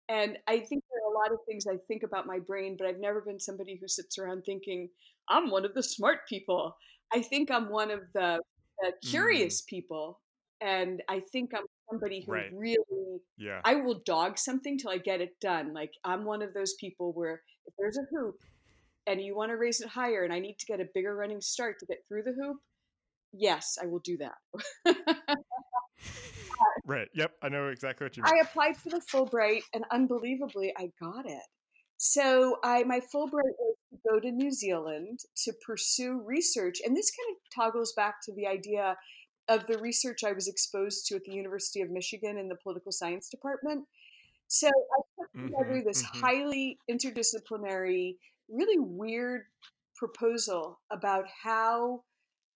[0.07, 2.87] And I think there are a lot of things I think about my brain, but
[2.87, 4.89] I've never been somebody who sits around thinking,
[5.29, 6.77] I'm one of the smart people.
[7.13, 8.39] I think I'm one of the,
[8.81, 9.09] the mm.
[9.09, 9.67] curious mm.
[9.67, 10.19] people.
[10.61, 12.51] And I think I'm somebody who Right.
[12.53, 13.61] really Yeah.
[13.63, 15.73] I will dog something till I get it done.
[15.73, 18.35] Like I'm one of those people where if there's a hoop
[19.07, 21.41] and you want to raise it higher and I need to get a bigger running
[21.41, 22.57] start to get through the hoop,
[23.33, 24.85] yes, I will do that.
[26.85, 27.07] Right.
[27.15, 27.31] Yep.
[27.41, 28.33] I know exactly what you mean.
[28.33, 31.41] I applied for the Fulbright and unbelievably I got it.
[31.97, 37.11] So I my Fulbright was to go to New Zealand to pursue research, and this
[37.11, 38.95] kind of toggles back to the idea
[39.47, 42.91] of the research I was exposed to at the University of Michigan in the political
[42.91, 43.85] science department.
[44.47, 46.09] So I put together Mhm, this mhm.
[46.21, 48.17] highly interdisciplinary,
[48.49, 49.43] really weird
[49.95, 52.03] proposal about how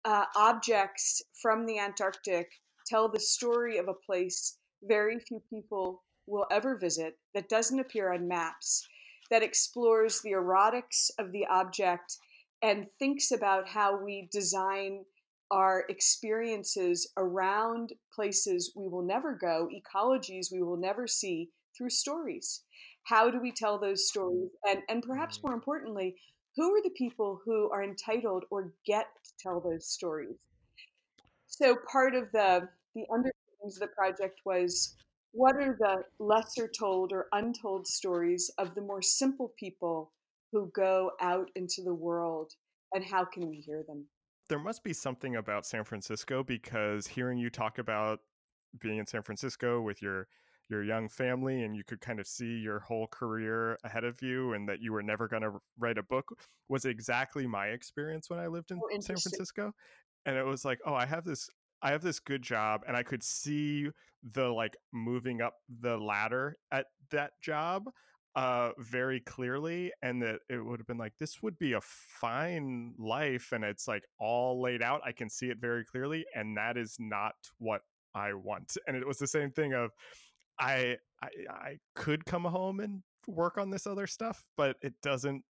[0.05, 2.49] uh, objects from the Antarctic
[2.87, 8.13] tell the story of a place very few people will ever visit that doesn't appear
[8.13, 8.87] on maps,
[9.29, 12.17] that explores the erotics of the object
[12.61, 15.05] and thinks about how we design
[15.51, 22.63] our experiences around places we will never go, ecologies we will never see through stories.
[23.03, 24.49] How do we tell those stories?
[24.67, 25.43] And, and perhaps Mm.
[25.43, 26.15] more importantly,
[26.55, 30.37] who are the people who are entitled or get to tell those stories?
[31.47, 34.95] So part of the the underpinnings of the project was
[35.31, 40.11] what are the lesser told or untold stories of the more simple people
[40.51, 42.53] who go out into the world
[42.93, 44.09] and how can we hear them?
[44.49, 48.19] There must be something about San Francisco because hearing you talk about
[48.79, 50.27] being in San Francisco with your
[50.69, 54.53] your young family and you could kind of see your whole career ahead of you
[54.53, 56.25] and that you were never going to write a book
[56.67, 59.17] was exactly my experience when I lived in Oh, San.
[59.17, 59.73] Francisco
[60.27, 61.49] and it was like oh I have this
[61.81, 63.89] I have this good job and I could see
[64.33, 67.89] the like moving up the ladder at that job
[68.35, 72.93] uh very clearly and that it would have been like this would be a fine
[72.99, 76.77] life and it's like all laid out I can see it very clearly and that
[76.77, 77.81] is not what
[78.13, 79.91] I want and it was the same thing of
[80.59, 85.43] I I I could come home and work on this other stuff but it doesn't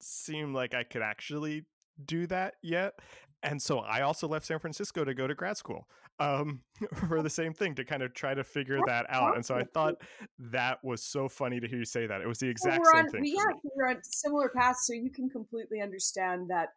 [0.00, 1.64] seem like I could actually
[2.04, 2.98] do that yet
[3.46, 6.60] and so I also left San Francisco to go to grad school um
[7.08, 9.64] for the same thing to kind of try to figure that out and so I
[9.64, 9.94] thought
[10.38, 13.10] that was so funny to hear you say that it was the exact same on
[13.10, 16.70] thing we- for yeah, we're on similar paths, so you can completely understand that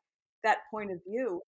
[0.44, 1.42] that point of view.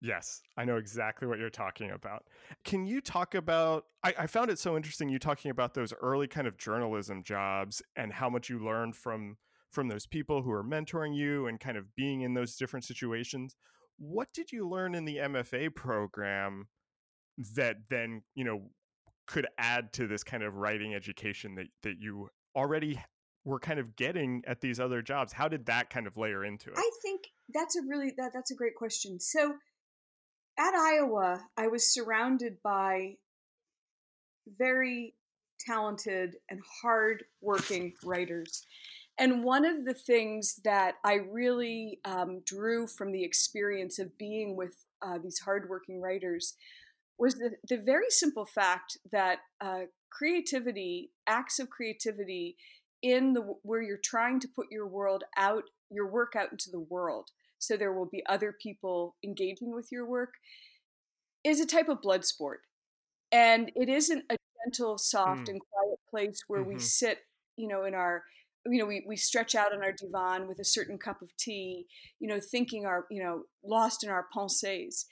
[0.00, 2.24] Yes, I know exactly what you're talking about.
[2.64, 3.84] Can you talk about?
[4.02, 7.80] I, I found it so interesting you talking about those early kind of journalism jobs
[7.94, 9.36] and how much you learned from
[9.70, 13.56] from those people who are mentoring you and kind of being in those different situations.
[14.04, 16.66] What did you learn in the MFA program
[17.54, 18.62] that then you know
[19.28, 23.00] could add to this kind of writing education that that you already
[23.44, 25.32] were kind of getting at these other jobs?
[25.32, 26.76] How did that kind of layer into it?
[26.76, 27.22] I think
[27.54, 29.20] that's a really that that's a great question.
[29.20, 29.54] So
[30.58, 33.14] at Iowa, I was surrounded by
[34.46, 35.14] very
[35.60, 38.66] talented and hard-working writers.
[39.18, 44.56] And one of the things that I really um, drew from the experience of being
[44.56, 46.56] with uh, these hardworking writers
[47.18, 52.56] was the, the very simple fact that uh, creativity, acts of creativity,
[53.02, 56.80] in the where you're trying to put your world out, your work out into the
[56.80, 60.34] world, so there will be other people engaging with your work,
[61.44, 62.60] is a type of blood sport,
[63.32, 65.50] and it isn't a gentle, soft, Mm.
[65.50, 66.78] and quiet place where we Mhm.
[66.78, 67.20] sit,
[67.56, 68.24] you know, in our
[68.66, 71.86] you know, we, we stretch out on our divan with a certain cup of tea,
[72.20, 75.04] you know, thinking our, you know, lost in our pensées.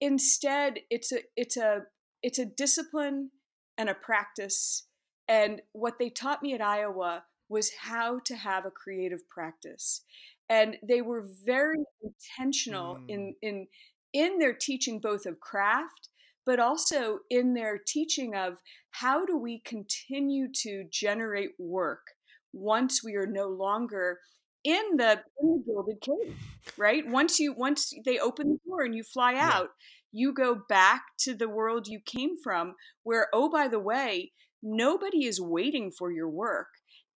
[0.00, 1.82] Instead, it's a it's a
[2.22, 3.30] it's a discipline
[3.78, 4.86] and a practice.
[5.28, 10.02] And what they taught me at Iowa was how to have a creative practice.
[10.48, 13.08] And they were very intentional Mm.
[13.08, 13.66] in in
[14.12, 16.08] in their teaching both of craft
[16.46, 18.58] but also in their teaching of
[18.90, 22.08] how do we continue to generate work
[22.54, 24.20] once we are no longer
[24.64, 26.36] in the in the gilded cage
[26.76, 29.70] right once you once they open the door and you fly out
[30.12, 35.26] you go back to the world you came from where oh by the way nobody
[35.26, 36.68] is waiting for your work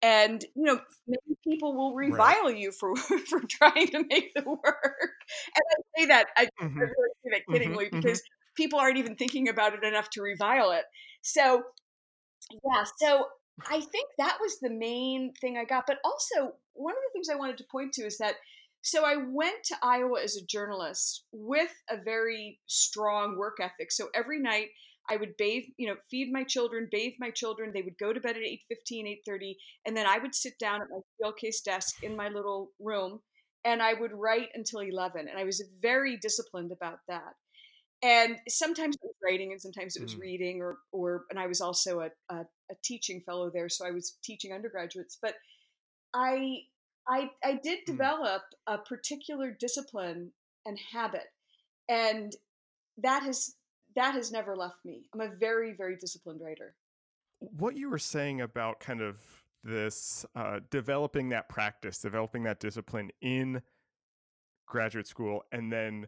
[0.02, 2.34] and you know maybe people will Right.
[2.34, 2.94] revile you for
[3.28, 5.14] for trying to make the work
[5.54, 6.96] and i say that i, I Mhm.
[6.96, 8.00] really say that Mhm, kiddingly mhm.
[8.00, 8.22] because
[8.56, 10.84] people aren't even thinking about it enough to revile it
[11.22, 11.62] so
[12.64, 13.26] yeah so
[13.66, 17.28] i think that was the main thing i got but also one of the things
[17.30, 18.34] i wanted to point to is that
[18.82, 23.90] so i went to iowa as a journalist with a very strong work ethic.
[23.90, 24.68] So every night
[25.10, 28.20] i would bathe you know feed my children bathe my children they would go to
[28.20, 29.54] bed at 8.15 8.30
[29.86, 33.20] and then i would sit down at my Steelcase desk in my little room
[33.64, 37.34] and i would write until 11 and i was very disciplined about that
[38.02, 40.20] and sometimes it was writing and sometimes it was Mm.
[40.20, 43.90] reading or or and i was also a, a, a teaching fellow there so i
[43.90, 45.34] was teaching undergraduates but
[46.14, 46.58] i
[47.08, 47.86] i i did Mm.
[47.86, 50.32] develop a particular discipline
[50.66, 51.26] and habit
[51.88, 52.36] and
[52.98, 53.56] that has
[53.96, 56.74] that has never left me i'm a very very disciplined writer
[57.40, 59.16] what you were saying about kind of
[59.64, 63.62] this uh, developing that practice, developing that discipline in
[64.66, 66.06] graduate school, and then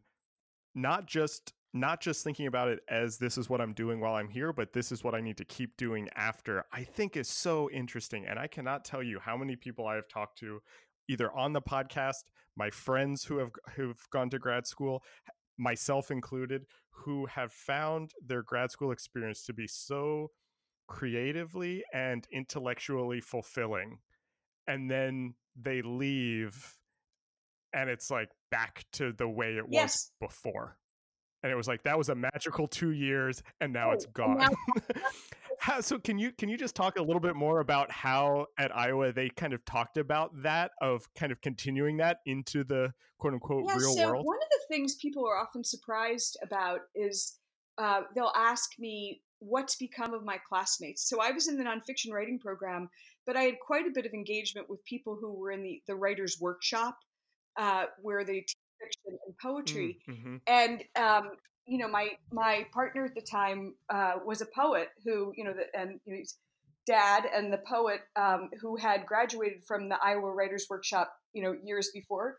[0.74, 4.29] not just not just thinking about it as this is what I'm doing while I'm
[4.29, 6.65] here, but this is what I need to keep doing after.
[6.73, 10.09] I think is so interesting, and I cannot tell you how many people I have
[10.09, 10.61] talked to,
[11.09, 12.25] either on the podcast,
[12.57, 15.03] my friends who have who've gone to grad school,
[15.59, 20.31] myself included, who have found their grad school experience to be so
[20.89, 23.99] creatively and intellectually fulfilling
[24.67, 26.77] and then they leave
[27.73, 30.77] and it's like back to the way it was before
[31.42, 34.38] and it was like that was a magical two years and now Oh, it's gone
[34.38, 34.48] now-
[35.59, 38.74] how, so can you can you just talk a little bit more about how at
[38.76, 43.35] iowa they kind of talked about that of kind of continuing that into the quote
[43.35, 47.38] unquote yeah, real so world one of the things people are often surprised about is
[47.79, 51.09] uh, they'll ask me what's become of my classmates.
[51.09, 52.90] So I was in the nonfiction writing program,
[53.26, 55.94] but I had quite a bit of engagement with people who were in the the
[55.94, 56.98] writers' workshop,
[57.59, 58.44] uh, where they
[58.81, 59.99] fiction and poetry.
[60.09, 60.37] mm-hmm.
[60.47, 61.31] And um,
[61.66, 65.53] you know, my my partner at the time uh, was a poet who, you know,
[65.53, 66.37] the, and you know, his
[66.87, 71.55] dad and the poet um, who had graduated from the Iowa Writers Workshop, you know,
[71.62, 72.38] years before.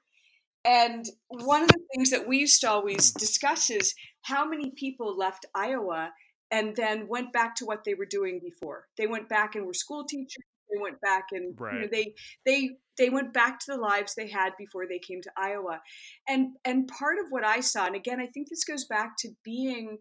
[0.64, 5.18] And one of the things that we used to always discuss is how many people
[5.18, 6.12] left Iowa
[6.52, 8.86] and then went back to what they were doing before.
[8.98, 10.44] They went back and were school teachers.
[10.72, 12.14] They went back and you know, they
[12.46, 15.82] they they went back to the lives they had before they came to Iowa.
[16.28, 19.30] And and part of what I saw, and again, I think this goes back to
[19.44, 19.98] being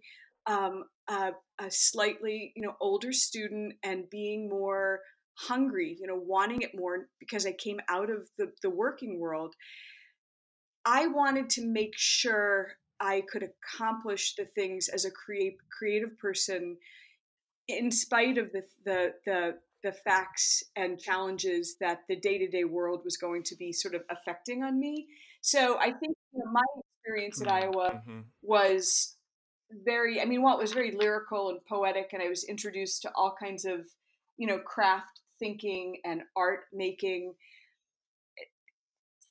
[0.46, 5.00] um, a, a slightly you know older student and being more
[5.34, 9.54] hungry, you know, wanting it more because I came out of the the working world.
[10.84, 12.68] I wanted to make sure
[13.00, 16.76] I could accomplish the things as a create, creative person
[17.66, 22.64] in spite of the, the, the, the facts and challenges that the day to day
[22.64, 25.06] world was going to be sort of affecting on me.
[25.40, 28.24] So I think you know, my experience at Iowa Mhm.
[28.42, 29.16] was
[29.70, 33.12] very, I mean, while it was very lyrical and poetic, and I was introduced to
[33.14, 33.88] all kinds of,
[34.36, 37.34] you know, craft thinking and art making,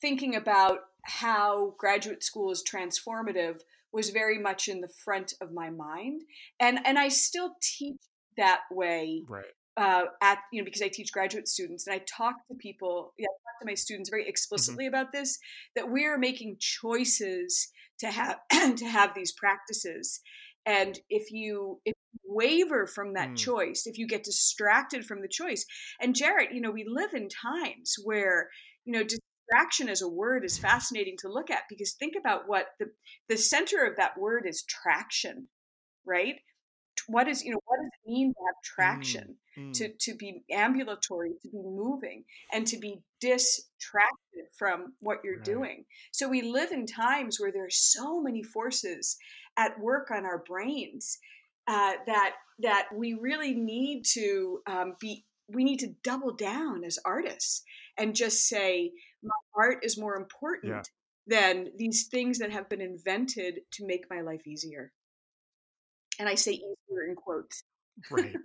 [0.02, 3.60] thinking about how graduate school is transformative
[3.92, 6.22] was very much in the front of my mind
[6.60, 7.98] and and i still teach
[8.38, 12.36] that way right uh, at you know because i teach graduate students and i talk
[12.48, 15.40] to people yeah, I talk to my students very explicitly about this
[15.76, 18.38] that we're making choices to have
[18.78, 20.22] to have these practices.
[20.66, 23.38] And if you if you waver from that Mm.
[23.38, 25.66] choice if you get distracted from the choice
[26.00, 28.50] and jarrett you know we live in times where
[28.86, 32.68] you know distraction as a word is fascinating to look at because think about what
[32.80, 32.86] the
[33.30, 35.48] the center of that word is traction
[36.06, 36.36] right
[37.08, 39.74] what is you know what does it mean to have traction Mm.
[39.74, 45.44] to to be ambulatory to be moving and to be distracted from what you're Right.
[45.46, 49.18] doing so we live in times where there are so many forces
[49.58, 51.18] at work on our brains
[51.68, 57.00] uh, that that we really need to um, be we need to double down as
[57.06, 57.64] artists
[57.98, 58.92] and just say
[59.24, 60.84] my art is more important Yeah.
[61.28, 64.92] than these things that have been invented to make my life easier
[66.20, 67.64] and i say easier in quotes.
[68.12, 68.36] Right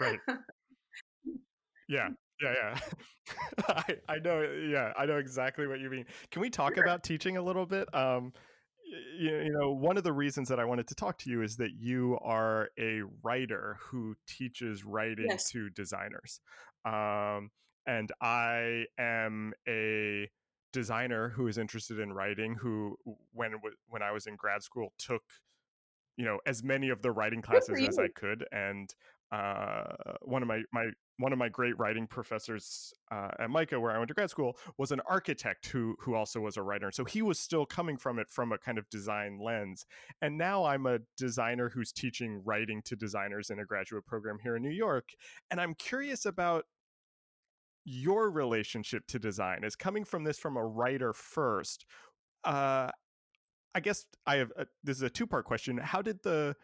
[0.00, 0.18] right.
[1.88, 2.08] Yeah
[2.40, 2.78] yeah yeah.
[3.68, 6.06] I, I know yeah i know exactly what you mean.
[6.30, 6.84] Can we talk Sure.
[6.84, 7.92] about teaching a little bit?
[7.94, 8.32] Um
[9.18, 11.56] you, you know one of the reasons that i wanted to talk to you is
[11.56, 15.50] that you are a writer who teaches writing Yes.
[15.50, 16.40] to designers.
[16.84, 17.50] Um
[17.86, 20.28] and i am a
[20.72, 22.96] designer who is interested in writing who
[23.32, 23.54] when
[23.88, 25.22] when i was in grad school took
[26.20, 28.94] you know as many of the writing classes as I could, and
[29.32, 29.84] uh,
[30.20, 33.96] one of my my one of my great writing professors uh, at MICA, where I
[33.96, 36.90] went to grad school, was an architect who who also was a writer.
[36.92, 39.86] So he was still coming from it from a kind of design lens.
[40.20, 44.56] And now I'm a designer who's teaching writing to designers in a graduate program here
[44.56, 45.08] in New York,
[45.50, 46.64] and I'm curious about
[47.86, 51.86] your relationship to design is coming from this from a writer first
[52.44, 52.90] uh
[53.74, 55.78] I guess I have a, this is a two part question.
[55.78, 56.56] How did the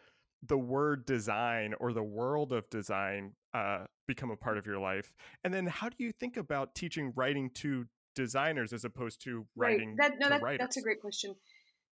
[0.45, 5.13] the word design or the world of design uh, become a part of your life?
[5.43, 7.85] And then how do you think about teaching writing to
[8.15, 10.11] designers as opposed to writing Right.
[10.11, 11.35] That, no, to that, that's a great question.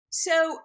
[0.10, 0.60] So,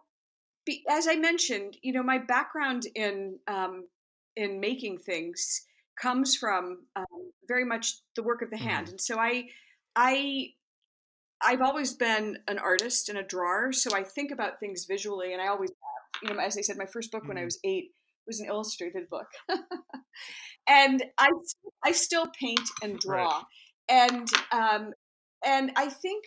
[0.64, 3.88] be, as I mentioned, you know, my background in um,
[4.36, 5.62] in making things
[6.00, 8.92] comes from um, very much the work of the hand, mm-hmm.
[8.92, 9.44] and so I
[9.96, 10.50] I
[11.42, 15.42] I've always been an artist and a drawer, so I think about things visually, and
[15.42, 15.70] I always.
[16.22, 17.28] You know, as I said, my first book mm-hmm.
[17.28, 17.46] when I mm-hmm.
[17.46, 17.90] was eight
[18.26, 19.28] was an illustrated book,
[20.68, 21.30] and I
[21.84, 23.42] I still paint and draw,
[23.90, 24.12] right.
[24.12, 24.92] and um,
[25.44, 26.24] and I think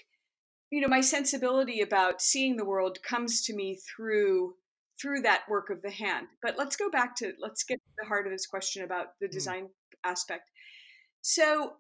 [0.72, 4.56] you know my sensibility about seeing the world comes to me through
[5.02, 6.28] through that work of the hand.
[6.42, 9.28] But let's go back to let's get to the heart of this question about the
[9.28, 9.32] mm.
[9.32, 10.10] design mm.
[10.10, 10.50] aspect.
[11.22, 11.74] So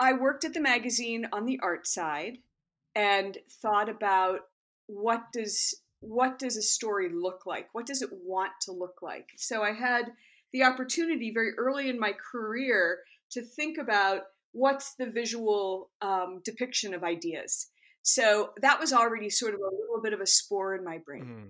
[0.00, 2.38] I worked at the magazine on the art side
[2.94, 4.40] and thought about
[4.86, 7.68] what does what does a story look like?
[7.72, 9.30] What does it want to look like?
[9.36, 10.12] So I had
[10.52, 13.00] the opportunity very early in my career
[13.32, 14.22] to think about
[14.52, 17.68] what's the visual um, depiction of ideas.
[18.02, 21.24] So that was already sort of a little bit of a spore in my brain.
[21.24, 21.48] Mm-hmm.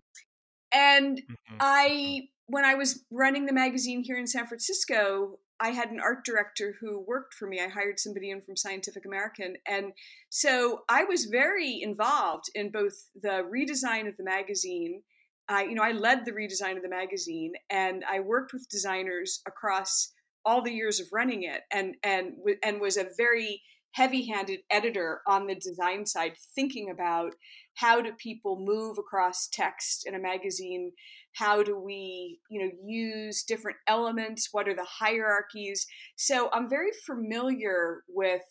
[0.73, 1.57] And mm-hmm.
[1.61, 6.25] I, when I was running the magazine here in San Francisco, I had an art
[6.25, 7.61] director who worked for me.
[7.61, 9.57] I hired somebody in from Scientific American.
[9.67, 9.93] And
[10.31, 15.03] so I was very involved in both the redesign of the magazine.
[15.49, 19.41] I, you know, I led the redesign of the magazine and I worked with designers
[19.47, 20.13] across
[20.45, 25.47] all the years of running it and, and, and was a very heavy-handed editor on
[25.47, 27.35] the design side thinking about
[27.75, 30.93] how do people move across text in a magazine
[31.39, 35.87] how do we you know use different elements what are the hierarchies
[36.17, 38.43] so i'm very familiar with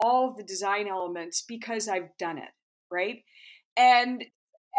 [0.00, 2.50] all the design elements because i've done it
[2.90, 3.22] right
[3.76, 4.24] and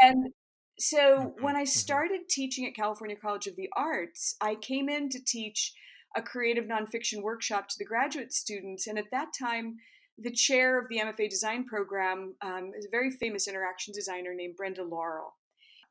[0.02, 0.32] and
[0.80, 1.44] so mm-hmm.
[1.44, 1.68] when i mm-hmm.
[1.68, 5.74] started teaching at california college of the arts i came in to teach
[6.16, 9.76] a creative nonfiction workshop to the graduate students and at that time
[10.20, 14.56] the chair of the MFA design program um, is a very famous interaction designer named
[14.58, 15.36] Brenda Laurel.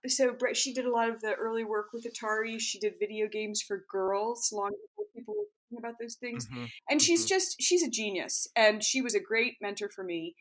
[0.06, 2.60] So Brett, she did a lot of the early work with Atari.
[2.60, 6.46] She did video games for girls long before people were thinking about those things.
[6.46, 6.64] Mm-hmm.
[6.90, 7.34] And she's mm-hmm.
[7.34, 10.34] just she's a genius, and she was a great mentor for me.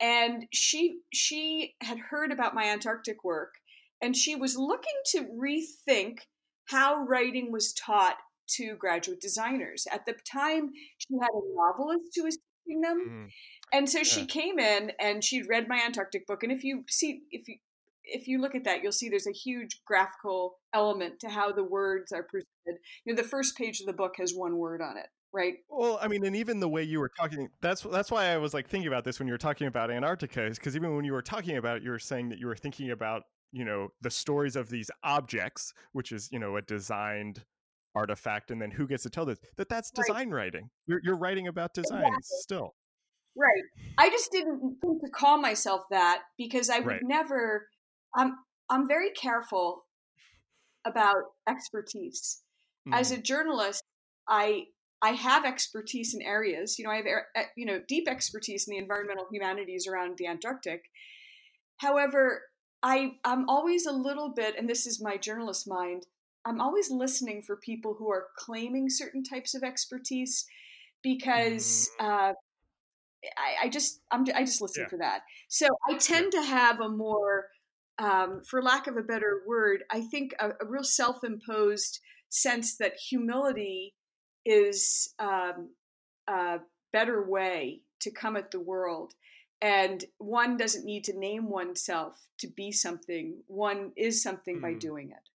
[0.00, 3.54] And she she had heard about my Antarctic work,
[4.02, 6.18] and she was looking to rethink
[6.66, 8.16] how writing was taught
[8.56, 9.86] to graduate designers.
[9.90, 13.06] At the time, she had a novelist who was teaching them.
[13.08, 13.28] Mm.
[13.72, 14.04] And so yeah.
[14.04, 16.42] she came in and she'd read my Antarctic book.
[16.42, 17.56] And if you see, if you
[18.08, 21.64] if you look at that, you'll see there's a huge graphical element to how the
[21.64, 22.80] words are presented.
[23.04, 25.54] You know, the first page of the book has one word on it, right?
[25.68, 28.54] Well, I mean, and even the way you were talking, that's that's why I was
[28.54, 31.12] like thinking about this when you were talking about Antarctica, is because even when you
[31.12, 34.10] were talking about it, you were saying that you were thinking about you know the
[34.10, 37.44] stories of these objects, which is you know a designed
[37.94, 40.44] artifact and then who gets to tell this that that's design right.
[40.44, 42.22] writing you're, you're writing about design exactly.
[42.40, 42.74] still
[43.36, 43.62] right
[43.96, 47.00] i just didn't think to call myself that because i would right.
[47.02, 47.66] never
[48.16, 48.36] i'm
[48.70, 49.84] i'm very careful
[50.84, 52.42] about expertise
[52.88, 52.94] mm.
[52.94, 53.22] as a mm-hmm.
[53.22, 53.82] journalist
[54.28, 54.64] i
[55.02, 58.82] i have expertise in areas you know i have you know deep expertise in the
[58.82, 60.82] environmental humanities around the antarctic
[61.78, 62.42] however
[62.82, 66.06] i i'm always a little bit and this is my journalist mind
[66.48, 70.46] I'm always listening for people who are claiming certain types of expertise
[71.02, 72.04] because mm.
[72.04, 72.32] uh,
[73.36, 74.88] I, I, just I'm, i just listen yeah.
[74.88, 75.22] for that.
[75.48, 76.40] So I tend yeah.
[76.40, 77.46] to have a more,
[77.98, 82.94] um, for lack of a better word, I think a, a real self-imposed sense that
[82.96, 83.94] humility
[84.44, 85.70] is um,
[86.28, 86.58] a
[86.92, 89.14] better way to come at the world.
[89.60, 93.42] And one doesn't need to name oneself to be something.
[93.48, 94.62] One is something mm.
[94.62, 95.28] by doing it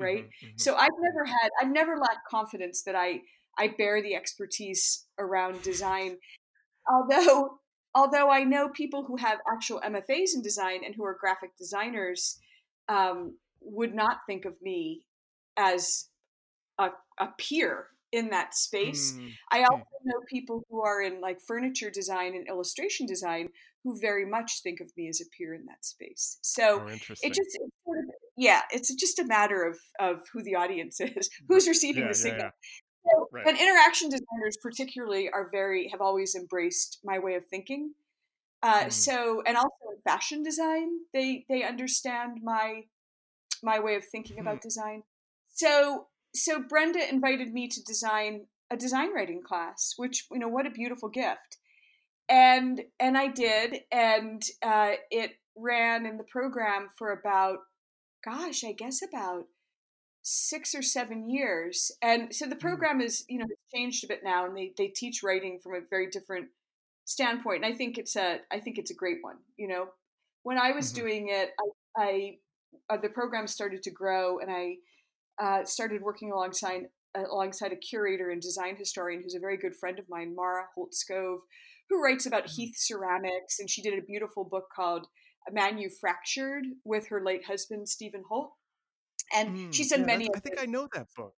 [0.00, 0.56] right mm-hmm, mm-hmm.
[0.56, 3.20] so i've never had i've never lacked confidence that i
[3.58, 6.16] i bear the expertise around design
[6.88, 7.59] although
[7.94, 12.38] although i know people who have actual mfas in design and who are graphic designers
[12.88, 15.02] um, would not think of me
[15.56, 16.08] as
[16.78, 16.88] a,
[17.18, 19.12] a peer in that space.
[19.12, 19.30] Mm.
[19.52, 23.48] I also know people who are in like furniture design and illustration design
[23.84, 26.38] who very much think of me as a peer in that space.
[26.42, 27.38] So oh, it just it's
[27.84, 28.04] sort of,
[28.36, 32.14] yeah, it's just a matter of of who the audience is, who's receiving yeah, the
[32.14, 32.50] signal.
[33.04, 33.46] So, right.
[33.46, 37.94] And interaction designers, particularly, are very have always embraced my way of thinking.
[38.62, 38.92] Uh, mm.
[38.92, 42.82] So, and also in fashion design, they they understand my
[43.62, 44.40] my way of thinking mm.
[44.40, 45.02] about design.
[45.48, 50.66] So, so Brenda invited me to design a design writing class, which you know what
[50.66, 51.58] a beautiful gift
[52.30, 57.58] and and I did, and uh, it ran in the program for about,
[58.24, 59.46] gosh, I guess about
[60.22, 61.90] six or seven years.
[62.02, 62.60] And so the mm.
[62.60, 65.80] program is, you know, changed a bit now, and they they teach writing from a
[65.88, 66.48] very different
[67.04, 67.64] standpoint.
[67.64, 69.36] And I think it's a I think it's a great one.
[69.56, 69.86] You know,
[70.42, 71.02] when I was mm-hmm.
[71.02, 71.50] doing it,
[71.96, 72.38] I, I
[72.88, 74.76] uh, the program started to grow, and I
[75.42, 79.98] uh, started working alongside alongside a curator and design historian who's a very good friend
[79.98, 81.38] of mine, Mara Holt Skov,
[81.88, 82.62] who writes about mm-hmm.
[82.62, 85.06] Heath ceramics, and she did a beautiful book called
[85.50, 88.52] Manufactured with her late husband Steven Holt.
[89.34, 90.28] And mm, she's done yeah, many.
[90.34, 91.34] I think I know that book.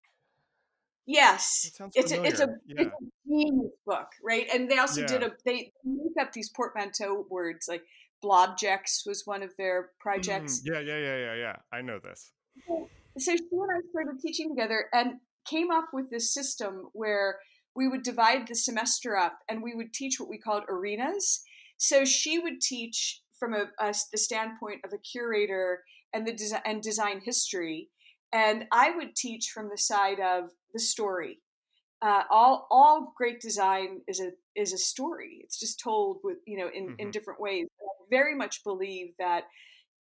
[1.05, 2.83] Yes, it's a, it's a yeah.
[2.83, 2.91] it's a
[3.27, 4.47] genius book, right?
[4.53, 5.07] And they also yeah.
[5.07, 7.83] did a they make up these portmanteau words like
[8.23, 10.61] blobjects was one of their projects.
[10.61, 11.55] Mm, yeah, yeah, yeah, yeah, yeah.
[11.73, 12.31] I know this.
[12.67, 15.15] So, so she and I started teaching together and
[15.45, 17.39] came up with this system where
[17.75, 21.41] we would divide the semester up and we would teach what we called arenas.
[21.77, 25.83] So she would teach from a, a the standpoint of a curator
[26.13, 27.89] and the design and design history,
[28.31, 31.39] and I would teach from the side of the story.
[32.01, 35.39] Uh, all all great design is a is a story.
[35.43, 36.95] It's just told with you know in, mm-hmm.
[36.99, 37.67] in different ways.
[37.81, 39.43] I very much believe that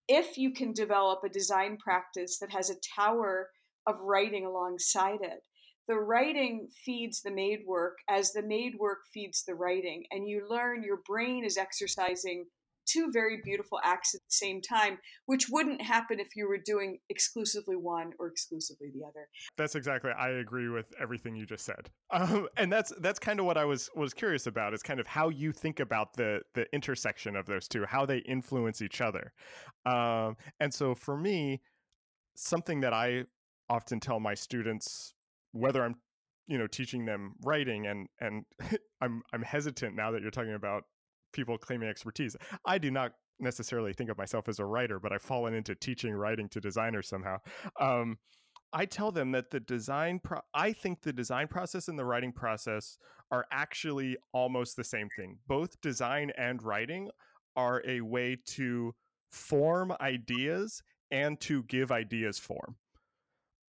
[0.08, 3.50] if you can develop a design practice that has a tower
[3.86, 5.42] of writing alongside it,
[5.88, 10.46] the writing feeds the made work as the made work feeds the writing, and you
[10.48, 12.46] learn your brain is exercising
[12.86, 16.98] two very beautiful acts at the same time, which wouldn't happen if you were doing
[17.08, 19.28] exclusively one or exclusively the other.
[19.56, 20.10] That's exactly.
[20.18, 23.64] I agree with everything you just said, um, and that's that's kind of what I
[23.64, 24.74] was was curious about.
[24.74, 28.18] Is kind of how you think about the the intersection of those two, how they
[28.18, 29.32] influence each other,
[29.86, 31.60] um, and so for me,
[32.36, 33.24] something that I
[33.68, 35.14] often tell my students,
[35.52, 35.96] whether I'm
[36.46, 38.44] you know teaching them writing and and
[39.00, 40.84] I'm I'm hesitant now that you're talking about
[41.32, 42.36] people claiming expertise.
[42.66, 46.14] I do not necessarily think of myself as a writer, but I've fallen into teaching
[46.14, 47.38] writing to designers somehow.
[47.80, 48.18] Um,
[48.72, 52.32] I tell them that the design pro- I think the design process and the writing
[52.32, 52.96] process
[53.30, 55.38] are actually almost the same thing.
[55.46, 57.10] Both design and writing
[57.56, 58.94] are a way to
[59.30, 62.76] form ideas and to give ideas form.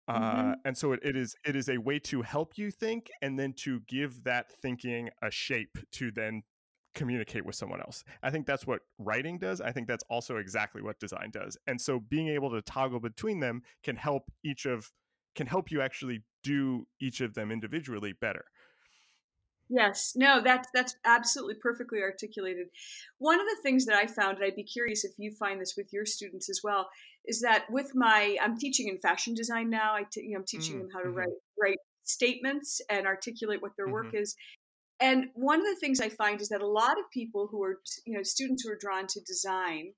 [0.07, 0.51] Uh, mm-hmm.
[0.66, 3.53] and so it, it is it is a way to help you think and then
[3.53, 6.43] to give that thinking a shape to then
[6.93, 8.03] communicate with someone else.
[8.21, 9.61] I think that's what writing does.
[9.61, 11.57] I think that's also exactly what design does.
[11.67, 14.91] And so being able to toggle between them can help each of
[15.35, 18.45] can help you actually do each of them individually better.
[19.69, 22.67] Yes, no, that's that's absolutely perfectly articulated.
[23.17, 25.75] One of the things that I found, and I'd be curious if you find this
[25.75, 26.89] with your students as well,
[27.25, 29.95] is that with my I'm teaching in fashion design now.
[29.95, 31.17] I t- you know, I'm teaching mm, them how to mm-hmm.
[31.17, 31.29] write
[31.59, 33.93] write statements and articulate what their mm-hmm.
[33.93, 34.35] work is.
[34.99, 37.79] And one of the things I find is that a lot of people who are,
[38.05, 39.93] you know, students who are drawn to design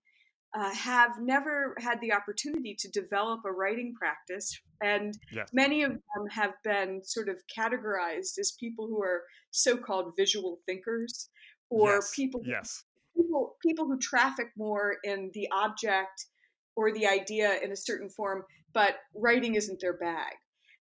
[0.58, 4.58] uh, have never had the opportunity to develop a writing practice.
[4.82, 5.50] And yes.
[5.54, 10.60] many of them have been sort of categorized as people who are so called visual
[10.66, 11.30] thinkers
[11.70, 12.12] or yes.
[12.16, 12.84] people, yes.
[13.18, 16.26] people, people who traffic more in the object
[16.78, 18.44] or the idea in a certain form,
[18.74, 20.34] but writing isn't their bag.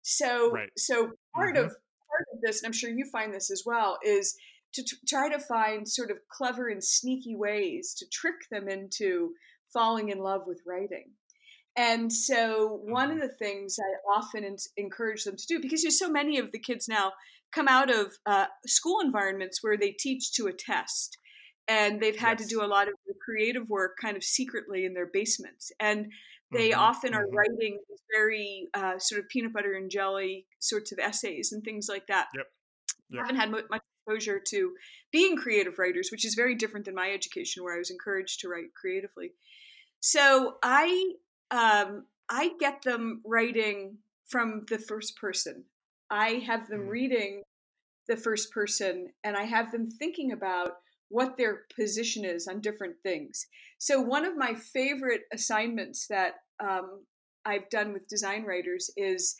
[0.03, 0.69] So, right.
[0.77, 1.65] so part mm-hmm.
[1.65, 1.75] of
[2.13, 4.35] part of this, and I'm sure you find this as well, is
[4.73, 9.31] to t- try to find sort of clever and sneaky ways to trick them into
[9.71, 11.11] falling in love with writing.
[11.75, 13.27] And so, one of mm-hmm.
[13.27, 16.59] the things I often in- encourage them to do, because there's so many of the
[16.59, 17.13] kids now
[17.51, 21.17] come out of uh, school environments where they teach to a test,
[21.67, 22.47] and they've had yes.
[22.47, 25.71] to do a lot of the creative work kind of secretly in their basements.
[25.79, 26.11] And
[26.53, 26.79] they mm-hmm.
[26.79, 27.35] often are mm-hmm.
[27.35, 27.79] writing
[28.15, 32.27] very uh, sort of peanut butter and jelly sorts of essays and things like that.
[32.35, 32.45] Yep.
[33.09, 33.21] yep.
[33.21, 34.73] haven't had much exposure to
[35.11, 38.49] being creative writers, which is very different than my education, where I was encouraged to
[38.49, 39.31] write creatively.
[39.99, 41.13] So I
[41.51, 45.65] um, I get them writing from the first person.
[46.09, 46.89] I have them mm.
[46.89, 47.43] reading
[48.07, 50.73] the first person, and I have them thinking about
[51.09, 53.45] what their position is on different things.
[53.77, 57.03] So, one of my favorite assignments that um,
[57.45, 59.35] I've done with design writers is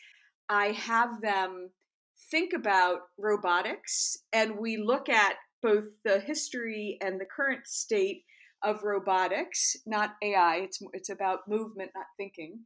[0.48, 1.70] I have them
[2.30, 8.22] think about robotics and we look at both the history and the current state
[8.62, 12.60] of robotics, not AI, it's, it's about movement, not thinking.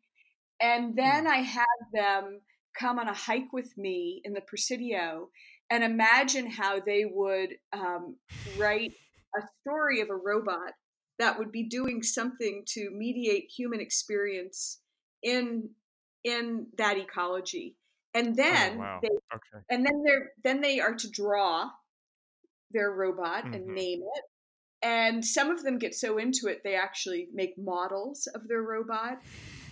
[0.60, 1.30] And then hmm.
[1.30, 2.40] I have them
[2.78, 5.28] come on a hike with me in the Presidio
[5.70, 8.16] and imagine how they would um,
[8.56, 8.92] write
[9.36, 10.72] a story of a robot
[11.18, 14.80] that would be doing something to mediate human experience
[15.22, 15.70] in
[16.24, 17.76] in that ecology
[18.14, 18.98] and oh, then oh, wow.
[19.02, 19.64] they okay.
[19.70, 21.68] and then they're then they are to draw
[22.70, 23.54] their robot mm-hmm.
[23.54, 24.24] and name it
[24.82, 29.18] and some of them get so into it they actually make models of their robot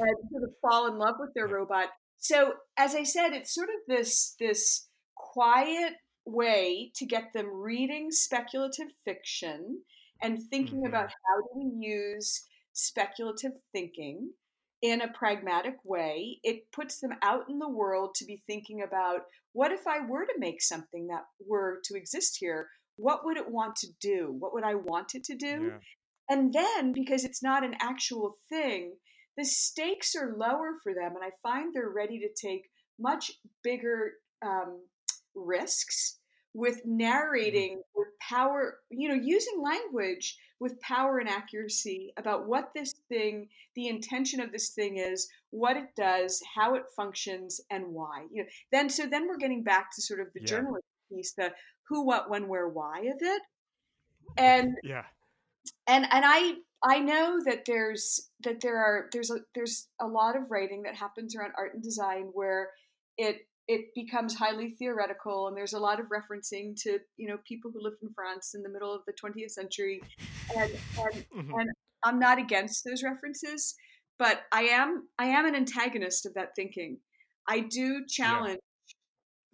[0.01, 1.89] and sort of fall in love with their robot
[2.19, 5.95] so as i said it's sort of this this quiet
[6.25, 9.81] way to get them reading speculative fiction
[10.23, 10.89] and thinking mm-hmm.
[10.89, 14.31] about how do we use speculative thinking
[14.83, 16.39] in a pragmatic way.
[16.43, 20.27] It puts them out in the world to be thinking about what if I were
[20.27, 22.69] to make something that were to exist here?
[22.97, 24.35] What would it want to do?
[24.39, 25.71] What would I want it to do?
[25.73, 25.79] Yeah.
[26.29, 28.95] And then, because it's not an actual thing,
[29.37, 31.15] the stakes are lower for them.
[31.15, 32.63] And I find they're ready to take
[32.99, 33.31] much
[33.63, 34.13] bigger
[34.45, 34.81] um,
[35.35, 36.19] risks
[36.57, 36.97] with Mm-hmm.
[36.97, 43.47] narrating with power, you know, using language with power and accuracy about what this thing,
[43.75, 48.25] the intention of this thing is, what it does, how it functions, and why.
[48.33, 50.47] You know, then so then we're getting back to sort of the Yeah.
[50.47, 50.83] journalism
[51.13, 51.53] piece, the
[51.89, 53.43] who, what, when, where, why of it.
[54.39, 55.05] And Yeah.
[55.87, 60.37] and and I I know that there's that there are there's a there's a lot
[60.37, 62.71] of writing that happens around art and design where
[63.19, 67.71] it it becomes highly theoretical and there's a lot of referencing to you know people
[67.73, 70.01] who lived in France in the middle of the 20th century
[70.57, 71.61] and and, Mhm.
[71.61, 71.71] and
[72.05, 73.75] I'm not against those references
[74.19, 77.01] but I am I am an antagonist of that thinking
[77.49, 78.61] I do challenge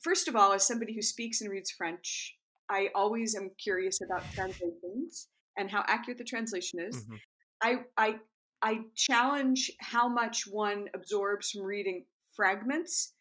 [0.03, 2.37] first of all as somebody who speaks and reads French
[2.69, 7.21] I always am curious about translations and how accurate the translation is Mhm.
[7.63, 8.21] I I
[8.61, 12.07] I challenge how much one absorbs from reading
[12.37, 13.15] fragments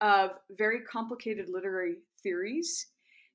[0.00, 2.86] of very complicated literary theories,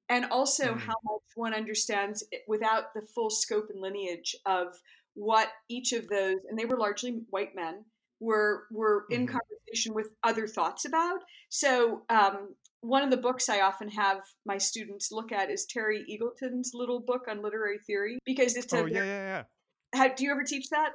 [0.10, 0.80] and also Mm.
[0.80, 4.80] how much one understands it without the full scope and lineage of
[5.14, 7.86] what each of those, and they were largely white men,
[8.20, 9.32] were were in Mhm.
[9.40, 11.24] conversation with other thoughts about.
[11.50, 16.06] So um, one of the books I often have my students look at is Terry
[16.08, 18.80] Eagleton's little book on literary theory because it's a.
[18.80, 19.44] Oh yeah, yeah, yeah.
[19.94, 20.94] How, do you ever teach that?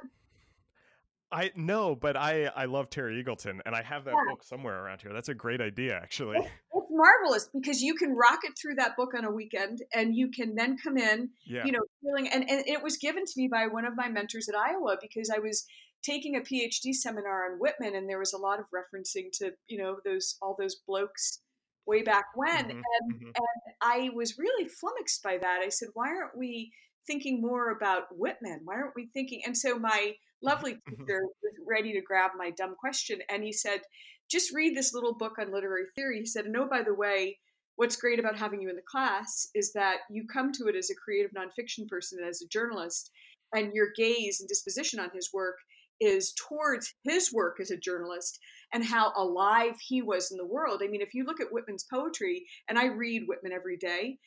[1.31, 4.31] I know, but I I love Terry Eagleton, and I have that Yeah.
[4.31, 5.13] book somewhere around here.
[5.13, 6.37] That's a great idea, actually.
[6.39, 10.55] It's marvelous because you can rocket through that book on a weekend and you can
[10.55, 11.65] then come in, Yeah.
[11.65, 14.49] you know, feeling and, and it was given to me by one of my mentors
[14.49, 15.65] at Iowa because I was
[16.03, 19.77] taking a PhD seminar on Whitman and there was a lot of referencing to, you
[19.77, 21.41] know, those all those blokes
[21.85, 22.65] way back when.
[22.69, 23.31] Mhm, And mhm.
[23.35, 25.61] and I was really flummoxed by that.
[25.61, 26.73] I said, why aren't we
[27.05, 28.61] thinking more about Whitman?
[28.63, 29.41] Why aren't we thinking?
[29.45, 33.81] And so my lovely teacher was ready to grab my dumb question, and he said,
[34.29, 36.19] just read this little book on literary theory.
[36.19, 37.37] He said, and oh, by the way,
[37.77, 40.89] what's great about having you in the class is that you come to it as
[40.89, 43.11] a creative nonfiction person and as a journalist,
[43.53, 45.55] and your gaze and disposition on his work
[45.99, 48.39] is towards his work as a journalist
[48.73, 50.81] and how alive he was in the world.
[50.83, 54.17] I mean, if you look at Whitman's poetry, and I read Whitman every day,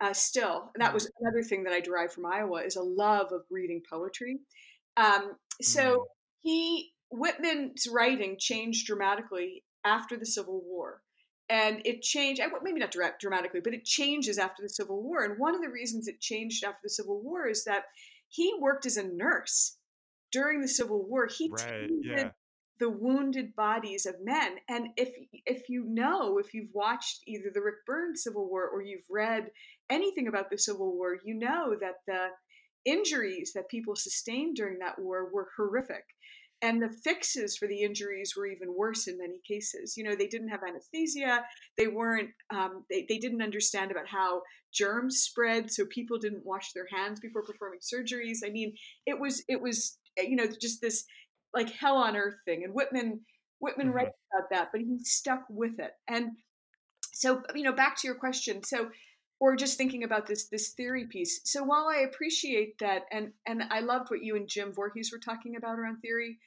[0.00, 3.30] uh, still, and that was another thing that I derived from Iowa is a love
[3.32, 4.38] of reading poetry.
[4.96, 5.32] Um,
[5.62, 6.06] so Mm.
[6.42, 11.02] he Whitman's writing changed dramatically after the Civil War,
[11.48, 12.40] and it changed.
[12.62, 15.24] Maybe not direct, dramatically, but it changes after the Civil War.
[15.24, 17.84] And one of the reasons it changed after the Civil War is that
[18.28, 19.76] he worked as a nurse
[20.30, 21.26] during the Civil War.
[21.26, 21.90] He Right.
[22.02, 22.30] Yeah.
[22.78, 24.58] the wounded bodies of men.
[24.68, 25.14] And if
[25.46, 29.52] if you know, if you've watched either the Rick Burns Civil War or you've read
[29.88, 32.30] anything about the Civil War, you know that the
[32.84, 36.04] injuries that people sustained during that war were horrific.
[36.62, 39.96] And the fixes for the injuries were even worse in many cases.
[39.96, 41.44] You know, they didn't have anesthesia.
[41.76, 42.30] They weren't.
[42.50, 47.18] Um, they they didn't understand about how germs spread, so people didn't wash their hands
[47.18, 48.38] before performing surgeries.
[48.46, 48.74] I mean,
[49.06, 51.04] it was it was you know just this
[51.52, 52.62] like hell on earth thing.
[52.62, 53.22] And Whitman
[53.58, 53.92] Whitman Mhm.
[53.92, 55.92] writes about that, but he stuck with it.
[56.06, 56.30] And
[57.12, 58.62] so you know, back to your question.
[58.62, 58.90] So
[59.42, 61.40] or just thinking about this this theory piece.
[61.42, 65.18] So while I appreciate that, and and I loved what you and Jim Voorhees were
[65.18, 66.38] talking about around theory,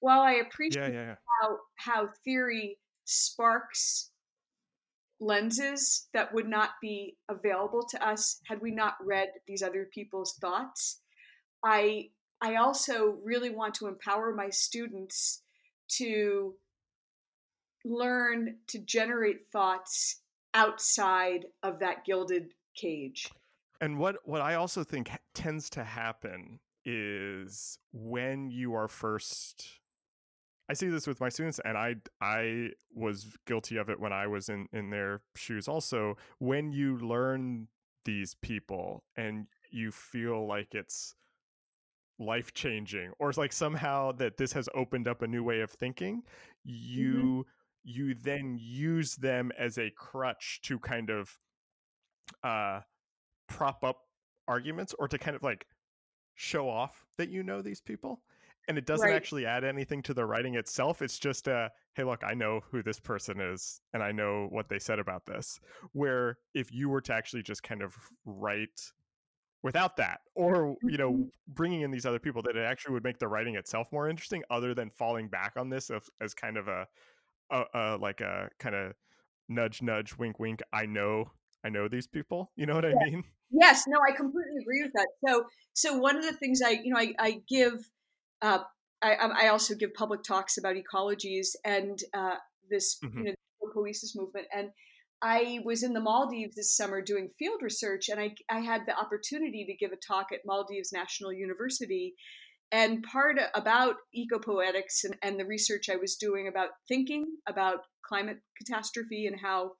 [0.00, 1.14] while I appreciate Yeah, yeah, yeah.
[1.40, 4.10] how how theory sparks
[5.20, 10.34] lenses that would not be available to us had we not read these other people's
[10.40, 11.00] thoughts,
[11.64, 15.42] I I also really want to empower my students
[15.98, 16.56] to
[17.84, 20.19] learn to generate thoughts
[20.54, 23.30] outside of that gilded cage.
[23.80, 29.80] And what what I also think ha- tends to happen is when you are first
[30.70, 34.28] I see this with my students and I I was guilty of it when I
[34.28, 37.68] was in in their shoes also when you learn
[38.04, 41.14] these people and you feel like it's
[42.20, 45.70] life changing or it's like somehow that this has opened up a new way of
[45.70, 46.22] thinking mm-hmm.
[46.64, 47.46] you
[47.84, 51.38] you then use them as a crutch to kind of
[52.44, 52.80] uh
[53.48, 54.02] prop up
[54.48, 55.66] arguments or to kind of like
[56.34, 58.22] show off that you know these people
[58.68, 59.16] and it doesn't Right.
[59.16, 62.82] actually add anything to the writing itself it's just uh hey look i know who
[62.82, 65.60] this person is and i know what they said about this
[65.92, 68.92] where if you were to actually just kind of write
[69.62, 71.22] without that or you know Mm-hmm.
[71.48, 74.42] bringing in these other people that it actually would make the writing itself more interesting
[74.50, 76.86] other than falling back on this as, as kind of a,
[77.50, 78.92] a, a like a kind of
[79.48, 81.30] nudge nudge wink wink i know
[81.64, 84.92] i know these people you know what i mean Yes, no, I completely agree with
[84.94, 85.08] that.
[85.26, 87.72] So, so one of the things I, you know, I, I give,
[88.42, 88.60] uh,
[89.02, 92.36] I, I also give public talks about ecologies and uh,
[92.70, 93.16] this, Mhm.
[93.16, 94.46] you know, the Poesis movement.
[94.54, 94.70] And
[95.20, 98.96] I was in the Maldives this summer doing field research, and I, I had the
[98.96, 102.14] opportunity to give a talk at Maldives National University.
[102.72, 108.38] And part about ecopoetics and, and the research I was doing about thinking about climate
[108.56, 109.72] catastrophe and how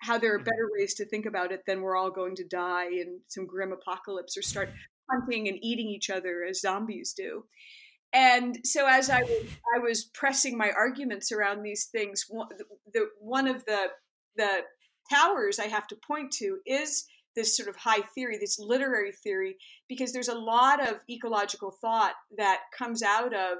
[0.00, 0.44] how there are Mhm.
[0.44, 3.72] better ways to think about it than we're all going to die in some grim
[3.72, 4.68] apocalypse or start
[5.10, 7.46] hunting and eating each other as zombies do.
[8.12, 12.48] And so, as I was, I was pressing my arguments around these things, one,
[12.92, 13.88] the, one of the
[14.36, 14.62] the
[15.10, 17.06] towers I have to point to is
[17.36, 19.56] this sort of high theory, this literary theory,
[19.88, 23.58] because there's a lot of ecological thought that comes out of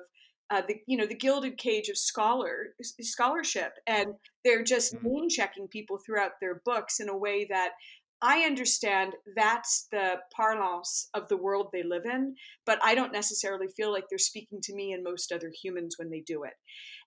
[0.51, 4.15] uh, the you know the gilded cage of scholar scholarship, and
[4.45, 5.03] they're just Mm.
[5.03, 7.71] name checking people throughout their books in a way that
[8.23, 13.67] I understand that's the parlance of the world they live in, but I don't necessarily
[13.77, 16.55] feel like they're speaking to me and most other humans when they do it.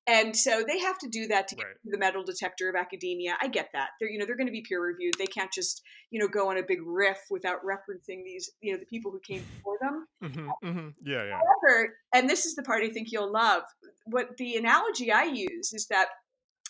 [0.07, 1.75] And so they have to do that to get Right.
[1.83, 3.37] the metal detector of academia.
[3.41, 3.89] I get that.
[3.99, 5.15] They're you know they're going to be peer reviewed.
[5.17, 5.81] They can't just
[6.11, 9.19] you know go on a big riff without referencing these you know the people who
[9.19, 10.07] came before them.
[10.21, 13.63] hmm hmm yeah yeah However, and this is the part I think you'll love.
[14.05, 16.07] What the analogy I use is that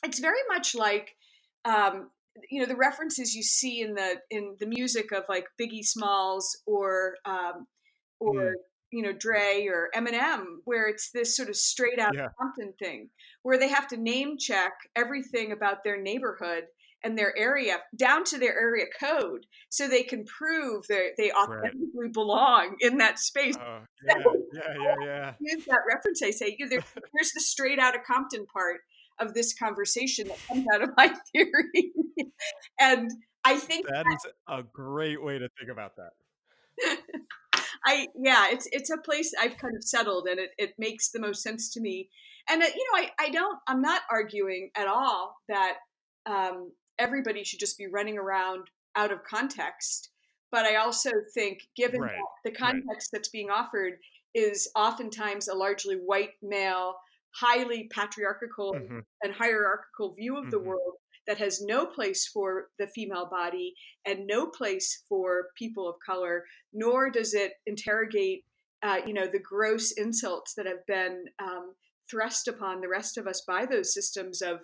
[0.03, 1.15] it's very much like
[1.65, 2.09] um,
[2.49, 6.59] you know the references you see in the in the music of like Biggie Smalls
[6.65, 7.67] or um,
[8.19, 8.53] or Mm.
[8.91, 12.29] You know Dre or Eminem, where it's this sort of straight out Yeah.
[12.39, 13.09] Compton thing,
[13.43, 16.65] where they have to name check everything about their neighborhood
[17.03, 22.09] and their area down to their area code, so they can prove that they authentically
[22.11, 23.55] belong in that space.
[23.59, 26.21] Oh, yeah yeah yeah yeah Use that reference.
[26.23, 26.83] I say, you there,
[27.13, 28.81] here's the straight out of Compton part
[29.19, 31.93] of this conversation that comes out of my theory,
[32.79, 33.11] and
[33.43, 36.11] I think that is a great way to think about that
[37.87, 41.19] I yeah, it's it's a place I've kind of settled, and it, it makes the
[41.19, 42.09] most sense to me.
[42.49, 45.77] And uh, you know, I I don't I'm not arguing at all that
[46.25, 50.09] um, everybody should just be running around out of context.
[50.51, 52.83] But I also think, given Right, that the right.
[52.85, 53.99] context that's being offered
[54.33, 56.95] is oftentimes a largely white male,
[57.35, 59.01] highly patriarchal Mhm.
[59.23, 60.59] and hierarchical view of the Mhm.
[60.59, 60.95] world
[61.27, 63.73] that has no place for the female body
[64.05, 68.45] and no place for people of color, nor does it interrogate,
[68.83, 71.73] uh, you know, the gross insults that have been um,
[72.09, 74.59] thrust upon the rest of us by those systems of,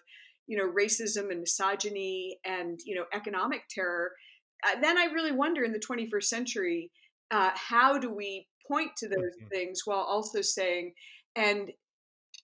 [0.47, 4.11] you know, racism and misogyny and you know economic terror.
[4.66, 6.91] Uh, then I really wonder in the 21st century,
[7.32, 9.49] uh, how do we point to those Mhm.
[9.51, 10.93] things while also saying,
[11.36, 11.72] and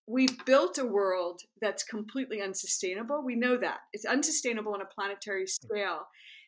[0.10, 3.22] we've built a world that's completely unsustainable.
[3.24, 6.08] We know that it's unsustainable on a planetary scale.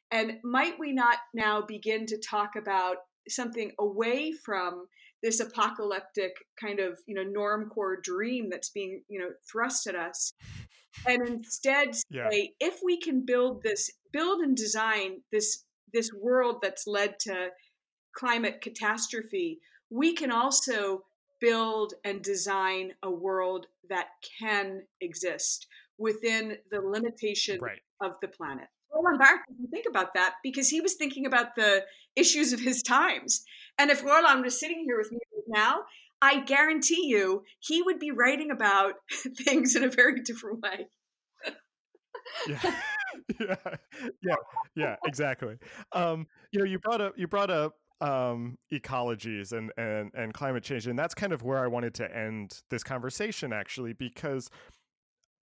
[0.09, 2.97] And might we not now begin to talk about
[3.29, 4.87] something away from
[5.21, 10.33] this apocalyptic kind of, you know, normcore dream that's being, you know, thrust at us?
[11.05, 12.29] And instead Yeah.
[12.31, 17.49] say, if we can build this, build and design this this world that's led to
[18.15, 19.59] climate catastrophe,
[19.89, 21.03] we can also
[21.41, 24.07] build and design a world that
[24.39, 25.67] can exist
[25.97, 28.67] within the limitation right of the planet.
[28.93, 31.83] Roland Barthes didn't think about that because he was thinking about the
[32.15, 33.43] issues of his times.
[33.77, 35.83] And if Roland was sitting here with me right now,
[36.21, 38.93] I guarantee you he would be writing about
[39.37, 40.87] things in a very different way.
[42.47, 42.59] yeah
[43.39, 43.55] yeah
[44.23, 44.35] yeah
[44.75, 45.57] yeah exactly
[45.91, 50.63] um you know you brought up you brought up um ecologies and and and climate
[50.63, 54.49] change and that's kind of where i wanted to end this conversation actually because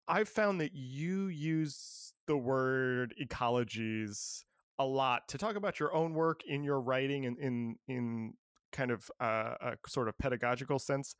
[0.08, 4.44] i've found that you use the word ecologies
[4.80, 8.34] a lot to talk about your own work in your writing and in in
[8.72, 11.16] kind of uh, a sort of pedagogical sense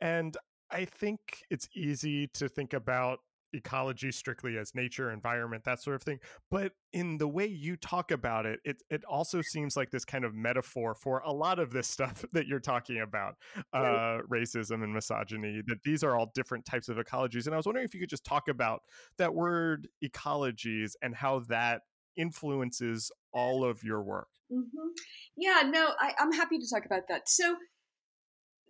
[0.00, 0.36] and
[0.70, 1.20] i think
[1.50, 3.20] it's easy to think about
[3.52, 6.18] ecology strictly as nature environment that sort of thing
[6.50, 10.24] but in the way you talk about it it it also seems like this kind
[10.24, 13.34] of metaphor for a lot of this stuff that you're talking about
[13.72, 17.66] uh racism and misogyny that these are all different types of ecologies and i was
[17.66, 18.82] wondering if you could just talk about
[19.16, 21.82] that word ecologies and how that
[22.16, 24.88] influences all of your work Mm-hmm.
[25.36, 27.28] Yeah, no, I, I'm happy to talk about that.
[27.28, 27.56] So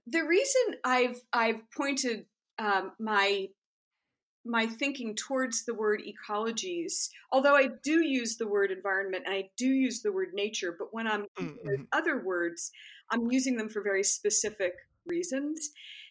[0.07, 2.24] the reason I've I've pointed
[2.59, 3.47] um, my
[4.49, 9.51] my thinking towards the word ecologies, although I do use the word environment and I
[9.57, 11.82] do use the word nature, but when I'm mm-hmm.
[11.92, 12.70] other words,
[13.11, 14.74] I'm using them for very specific
[15.07, 15.70] reasons.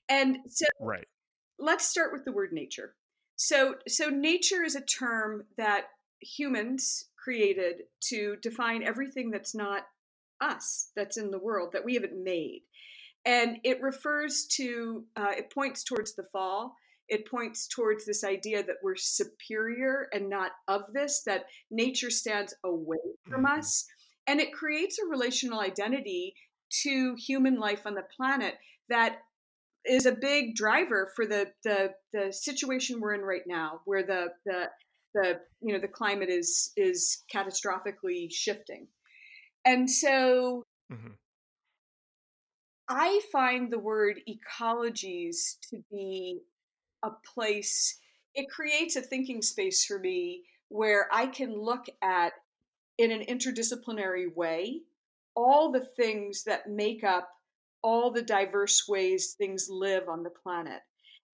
[0.10, 1.08] And so right.
[1.60, 2.94] let's start with the word nature.
[3.36, 5.86] So so nature is a term that
[6.22, 9.84] humans created to define everything that's not
[10.40, 12.62] us, that's in the world, that we haven't made.
[13.26, 16.76] And it refers to, uh, it points towards the fall.
[17.10, 22.54] It points towards this idea that we're superior and not of this, that nature stands
[22.64, 22.98] away
[23.30, 23.60] from mm-hmm.
[23.60, 23.86] us.
[24.28, 26.34] And it creates a relational identity
[26.84, 28.56] to human life on the planet
[28.90, 29.20] that
[29.86, 34.28] is a big driver for the the the situation we're in right now, where the
[34.46, 34.66] the
[35.14, 38.88] the you know the climate is is catastrophically shifting,
[39.66, 41.14] and so mm-hmm.
[42.90, 46.40] I find the word ecologies to be
[47.04, 48.00] a place.
[48.36, 52.34] It creates a thinking space for me where I can look at
[52.98, 54.82] in an interdisciplinary way
[55.36, 57.30] all the things that make up
[57.84, 60.82] all the diverse ways things live on the planet.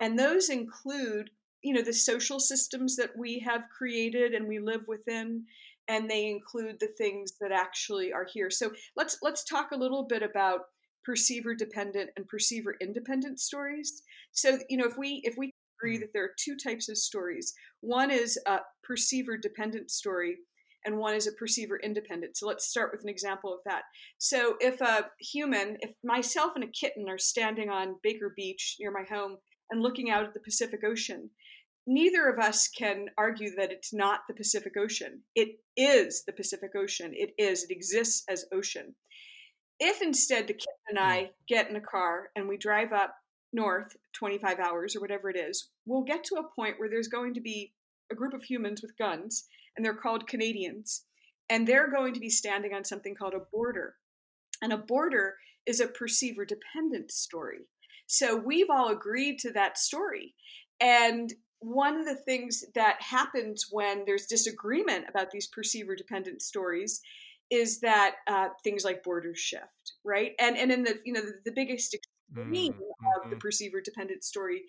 [0.02, 1.30] And those include,
[1.62, 5.46] you know, the social systems that we have created and we live within,
[5.88, 8.50] and they include the things that actually are here.
[8.50, 10.66] So let's let's talk a little bit about
[11.06, 14.04] perceiver dependent and perceiver independent stories.
[14.32, 16.02] So, you know, if we if we agree mm-hmm.
[16.02, 20.38] that there are two types of stories, one is a perceiver dependent story
[20.86, 22.38] and one is a perceiver independent.
[22.38, 23.84] So let's start with an example of that.
[24.18, 28.92] So if a human, if myself and a kitten are standing on Baker Beach near
[28.92, 29.38] my home
[29.72, 31.30] and looking out at the Pacific Ocean,
[31.88, 35.22] neither of us can argue that it's not the Pacific Ocean.
[35.36, 37.12] It is the Pacific Ocean.
[37.14, 38.96] It is, it exists as ocean.
[39.86, 41.04] If instead the kid and hmm.
[41.04, 43.16] I get in a car and we drive up
[43.52, 47.34] north 25 hours or whatever it is, we'll get to a point where there's going
[47.34, 47.74] to be
[48.10, 49.44] a group of humans with guns
[49.76, 51.04] and they're called Canadians.
[51.50, 53.96] And they're going to be standing on something called a border.
[54.62, 57.68] And a border is a perceiver dependent story.
[58.08, 60.34] So we've all agreed to that story.
[60.80, 67.02] And one of the things that happens when there's disagreement about these perceiver dependent stories
[67.54, 70.32] is that uh, things like borders shift, right?
[70.40, 73.24] And and in the you know the, the biggest extreme mm-hmm.
[73.24, 74.64] of the perceiver dependent story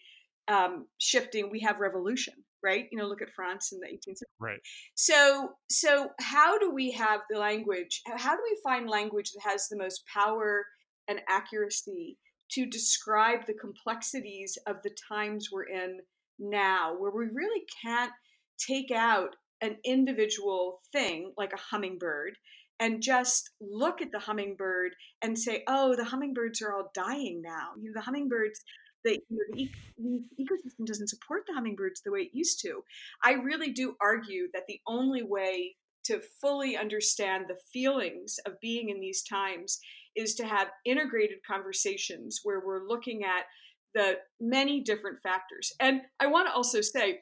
[0.49, 2.87] um, shifting, we have revolution, right?
[2.93, 4.28] You know, look at France in the 18th century.
[4.39, 4.61] Right.
[4.95, 8.03] So, so how do we have the language?
[8.07, 10.66] How do we find language that has the most power
[11.09, 12.18] and accuracy
[12.53, 15.99] to describe the complexities of the times we're in
[16.39, 18.12] now, where we really can't
[18.59, 22.37] take out an individual thing like a hummingbird
[22.81, 27.68] and just look at the hummingbird and say, oh, the hummingbirds are all dying now.
[27.81, 28.61] You know, the hummingbirds
[29.05, 29.68] the, you know,
[29.99, 32.83] the, ecosystem doesn't support the hummingbirds the way it used to.
[33.22, 38.91] I really do argue that the only way to fully understand the feelings of being
[38.91, 39.79] in these times
[40.16, 43.45] is to have integrated conversations where we're looking at
[43.95, 45.72] the many different factors.
[45.81, 47.20] And I want to also say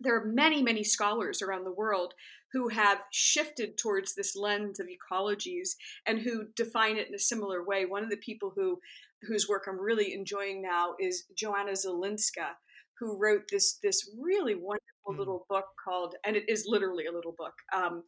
[0.00, 2.14] there are many, many scholars around the world
[2.52, 5.70] who have shifted towards this lens of ecologies
[6.06, 7.86] and who define it in a similar way.
[7.86, 8.80] One of the people who
[9.22, 12.50] whose work I'm really enjoying now is Joanna Zylinska,
[12.98, 15.18] who wrote this this really wonderful mm.
[15.18, 18.02] little book called, and it is literally a little book, um,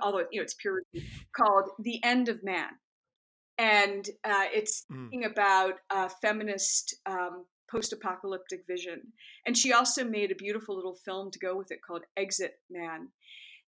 [0.00, 0.82] although you know it's peer
[1.36, 2.70] called "The End of Man,"
[3.58, 5.10] and uh, it's mm.
[5.10, 9.00] thinking about a feminist um, post-apocalyptic vision.
[9.46, 13.08] And she also made a beautiful little film to go with it called "Exit Man,"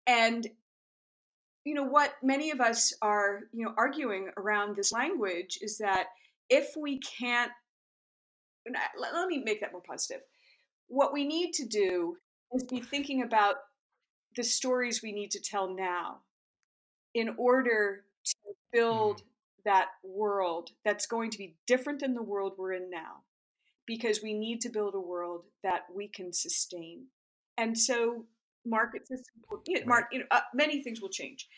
[0.06, 0.48] and
[1.64, 6.06] you know what many of us are you know arguing around this language is that
[6.48, 7.52] if we can't,
[8.66, 10.22] let me make that more positive.
[10.88, 12.16] What we need to do
[12.52, 13.56] is be thinking about
[14.36, 16.18] the stories we need to tell now
[17.14, 18.34] in order to
[18.72, 19.24] build mm.
[19.64, 23.22] that world that's going to be different than the world we're in now
[23.90, 27.06] because we need to build a world that we can sustain
[27.58, 28.24] and so
[28.64, 31.48] market systems you know, mark, you know, uh, many things will change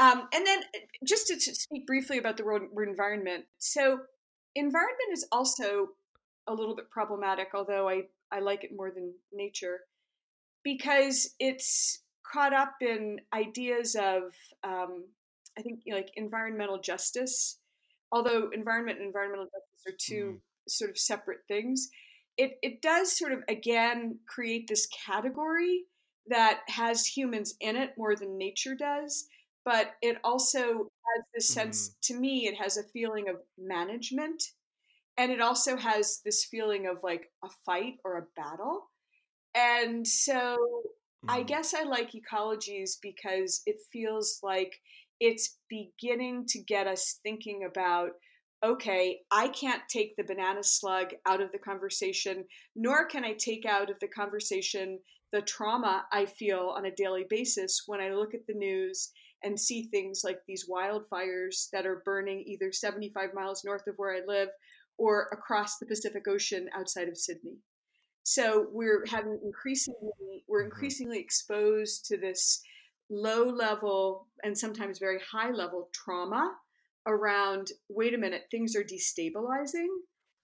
[0.00, 4.00] um, and then uh, just to, to, speak briefly about the word environment so
[4.54, 5.88] environment is also
[6.48, 8.02] a little bit problematic, although I,
[8.32, 9.80] I like it more than nature,
[10.64, 12.00] because it's
[12.30, 14.22] caught up in ideas of,
[14.64, 15.04] um,
[15.56, 17.58] I think, you know, like environmental justice.
[18.10, 20.40] Although environment and environmental justice are 2 mm.
[20.70, 21.88] Sort of separate things,
[22.36, 25.84] it, it does sort of again create this category
[26.28, 29.26] that has humans in it more than nature does
[29.64, 31.94] but it also has this sense mm.
[32.02, 34.42] to me it has a feeling of management
[35.18, 38.88] and it also has this feeling of like a fight or a battle
[39.54, 40.56] And so
[41.24, 41.30] mm-hmm.
[41.30, 44.80] I guess I like ecologies because it feels like
[45.20, 48.10] it's beginning to get us thinking about
[48.64, 52.44] okay, I can't take the banana slug out of the conversation,
[52.74, 54.98] nor can I take out of the conversation
[55.30, 59.10] the trauma I feel on a daily basis when I look at the news
[59.42, 64.14] and see things like these wildfires that are burning either 75 miles north of where
[64.14, 64.48] I live
[64.96, 67.58] or across the Pacific Ocean outside of Sydney.
[68.24, 70.72] So we're having increasingly we're mm-hmm.
[70.72, 72.60] increasingly exposed to this
[73.10, 76.54] low level and sometimes very high level trauma
[77.08, 79.88] around wait a minute things are destabilizing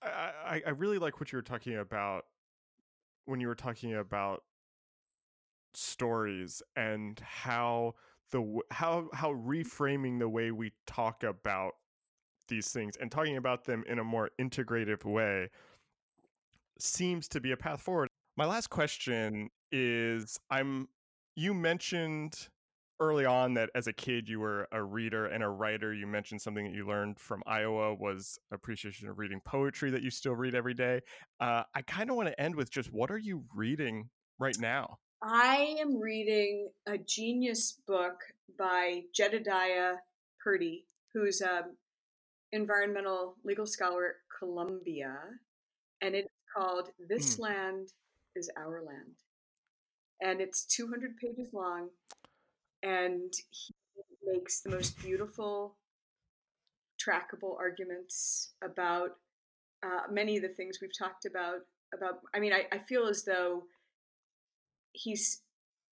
[0.03, 2.25] I, I really like what you were talking about
[3.25, 4.43] when you were talking about
[5.73, 7.95] stories and how
[8.31, 11.73] the how how reframing the way we talk about
[12.49, 15.49] these things and talking about them in a more integrative way
[16.79, 18.09] seems to be a path forward.
[18.37, 20.89] My last question is I'm
[21.37, 22.49] you mentioned
[23.05, 25.93] early on that as a kid you were a reader and a writer.
[25.93, 30.11] You mentioned something that you learned from Iowa was appreciation of reading poetry that you
[30.11, 31.01] still read every day.
[31.39, 34.99] Uh, I kind of want to end with just what are you reading right now?
[35.23, 38.21] I am reading a genius book
[38.59, 39.95] by Jedediah
[40.43, 41.77] Purdy, who's an
[42.53, 45.17] environmental legal scholar at Columbia,
[46.01, 47.41] and it's called "This mm.
[47.41, 47.89] Land
[48.37, 49.15] Is Our Land,"
[50.21, 51.89] and it's 200 pages long
[52.85, 53.75] and he
[54.25, 55.77] makes the most beautiful
[57.03, 59.11] trackable arguments about
[59.83, 61.61] uh, many of the things we've talked about
[61.93, 63.65] about i mean I, I feel as though
[64.93, 65.43] he's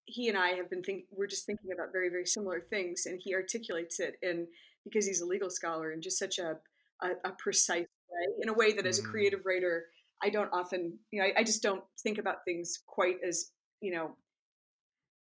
[0.05, 3.21] he and i have been thinking we're just thinking about very very similar things and
[3.23, 4.47] he articulates it in
[4.85, 6.57] because he's a legal scholar in just such a
[7.03, 9.11] a, a precise way in a way that as a mm.
[9.11, 9.87] creative writer
[10.23, 13.93] i don't often you know I, I just don't think about things quite as you
[13.93, 14.17] know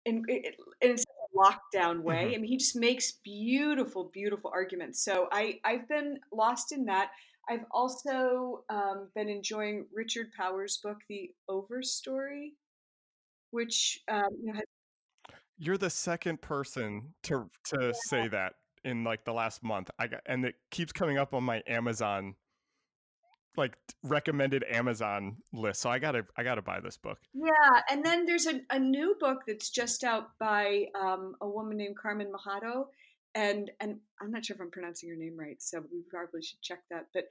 [0.05, 0.43] in, in,
[0.81, 0.97] in
[1.39, 2.25] lockdown way.
[2.25, 2.35] Mm-hmm.
[2.35, 5.03] I mean, he just makes beautiful, beautiful arguments.
[5.03, 7.11] So I, I've been lost in that.
[7.49, 12.49] I've also um, been enjoying Richard Powers' book, The Overstory,
[13.51, 17.91] which um, you know, has- you're the second person to to yeah.
[18.07, 19.89] say that in like the last month.
[19.99, 22.35] I got, and it keeps coming up on my Amazon
[23.57, 25.81] like recommended Amazon list.
[25.81, 27.17] So I gotta I gotta buy this book.
[27.33, 31.77] Yeah, and then there's a, a new book that's just out by um, a woman
[31.77, 32.89] named Carmen Machado,
[33.35, 36.61] and and I'm not sure if I'm pronouncing her name right, so we probably should
[36.61, 37.07] check that.
[37.13, 37.25] But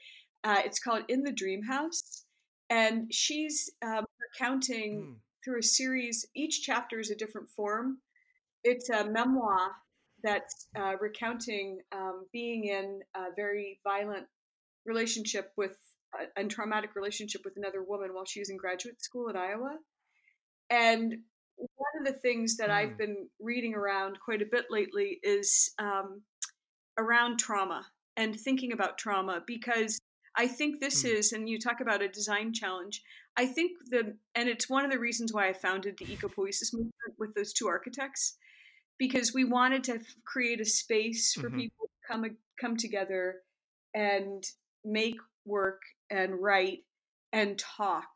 [0.45, 2.25] uh, it's called In the Dream House,
[2.71, 5.15] and she's um, recounting mm.
[5.45, 6.27] through a series.
[6.35, 7.99] Each chapter is a different form.
[8.65, 9.71] It's a memoir
[10.23, 14.27] that's uh, recounting um, being in a very violent
[14.85, 15.77] relationship with
[16.15, 19.77] a, a traumatic relationship with another woman while she was in graduate school at Iowa.
[20.71, 21.15] And
[21.57, 22.75] one of the things that mm.
[22.75, 26.23] I've been reading around quite a bit lately is um,
[26.99, 27.87] around trauma
[28.17, 29.99] and thinking about trauma because
[30.37, 31.15] I think this mm.
[31.17, 33.03] is, and you talk about a design challenge.
[33.37, 37.15] I think the, and it's one of the reasons why I founded the ecopoiesis movement
[37.19, 38.37] with those two architects,
[38.99, 41.59] because we wanted to create a space for mm-hmm.
[41.59, 42.25] people to come
[42.61, 43.37] come together
[43.95, 44.45] and
[44.85, 45.81] make work
[46.11, 46.81] and write
[47.33, 48.09] and talk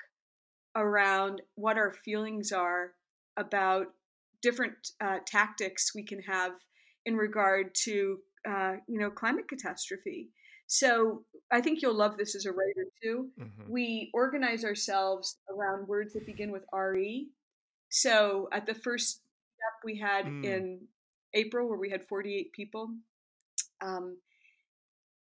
[0.77, 2.93] around what our feelings are
[3.37, 3.87] about
[4.41, 6.53] different uh, tactics we can have
[7.07, 8.19] in regard to
[8.49, 10.31] uh, you know climate catastrophe
[10.67, 11.23] so
[11.53, 13.71] i think you'll love this as a writer too mm-hmm.
[13.71, 17.29] we organize ourselves around words that begin with re
[17.91, 20.45] so at the first step we had mm.
[20.45, 20.81] in
[21.35, 22.89] april where we had 48 people
[23.81, 24.17] um,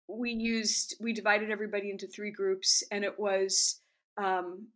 [0.08, 3.80] we used we divided everybody into three groups and it was
[4.18, 4.66] um,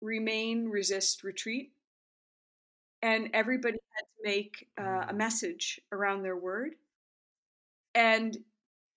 [0.00, 1.72] remain resist retreat
[3.02, 5.16] and everybody had to make uh, a mm.
[5.16, 6.74] message around their word
[7.94, 8.38] and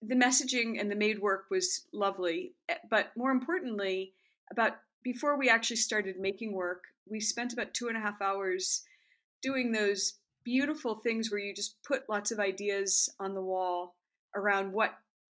[0.01, 4.13] the messaging and the made work was lovely eh, but more importantly
[4.51, 8.83] about before we actually started making work we spent about two and a half hours
[9.41, 13.95] doing those beautiful things where you just put lots of ideas on the wall
[14.35, 14.97] around what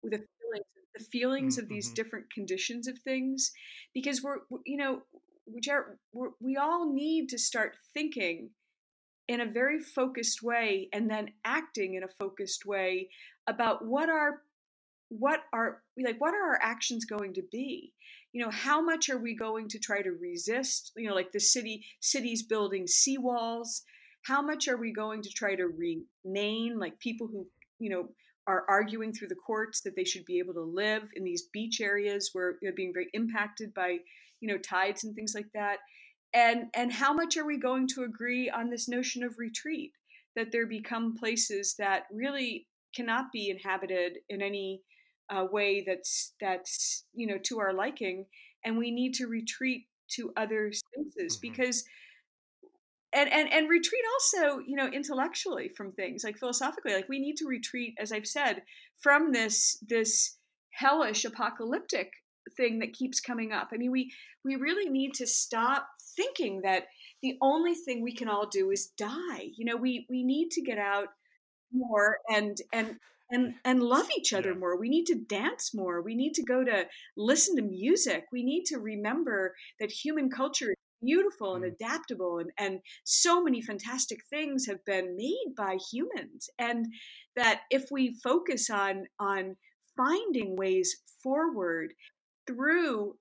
[0.10, 1.64] the feelings, the feelings mm-hmm.
[1.64, 1.96] of these mm-hmm.
[1.96, 3.52] different conditions of things,
[3.94, 5.02] because we're, you know,
[6.14, 8.50] we're, we all need to start thinking
[9.28, 13.10] in a very focused way and then acting in a focused way
[13.48, 14.42] about what are
[15.10, 17.94] what are like what are our actions going to be
[18.34, 21.40] you know how much are we going to try to resist you know like the
[21.40, 23.82] city cities building seawalls
[24.26, 25.68] how much are we going to try to
[26.26, 27.48] remain like people who
[27.80, 28.10] you know
[28.48, 31.82] are arguing through the courts that they should be able to live in these beach
[31.82, 33.98] areas where they're being very impacted by
[34.40, 35.80] you know tides and things like that
[36.34, 39.92] and and how much are we going to agree on this notion of retreat
[40.36, 44.82] that there become places that really cannot be inhabited in any
[45.30, 48.26] uh, way that's that's you know to our liking
[48.64, 51.42] and we need to retreat to other spaces mm-hmm.
[51.42, 51.84] because
[53.14, 57.36] and, and and retreat also you know intellectually from things like philosophically like we need
[57.38, 58.62] to retreat as i've said
[59.02, 60.38] from this this
[60.78, 62.12] hellish apocalyptic
[62.56, 63.70] thing that keeps coming up.
[63.74, 64.12] I mean we
[64.46, 66.86] we really need to stop thinking that
[67.22, 69.50] the only thing we can all do is die.
[69.58, 71.08] You know we we need to get out
[71.72, 72.98] more and and
[73.32, 74.60] and and love each other yeah.
[74.60, 74.80] more.
[74.80, 76.02] We need to dance more.
[76.02, 76.86] We need to go to
[77.18, 78.26] listen to music.
[78.32, 81.74] We need to remember that human culture is beautiful and mm.
[81.74, 86.86] adaptable and and so many fantastic things have been made by humans and
[87.36, 89.56] that if we focus on on
[89.96, 91.94] finding ways forward
[92.46, 93.16] through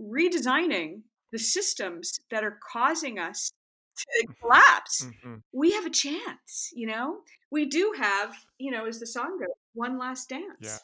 [0.00, 1.02] redesigning
[1.32, 3.52] the systems that are causing us
[3.96, 5.36] to collapse, mm-hmm.
[5.52, 7.18] we have a chance, you know?
[7.50, 10.44] We do have, you know, as the song goes, one last dance.
[10.60, 10.78] Yeah.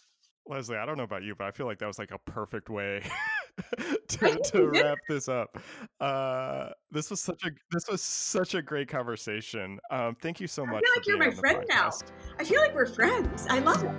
[0.47, 2.69] Leslie, I don't know about you, but I feel like that was like a perfect
[2.69, 3.03] way
[4.09, 5.59] to, to wrap this up.
[6.01, 9.79] Uh, this was such a this was such a great conversation.
[9.91, 10.77] Um, thank you so much.
[10.77, 11.91] I feel like you're my friend now.
[12.39, 13.47] I feel like we're friends.
[13.49, 13.99] I love it.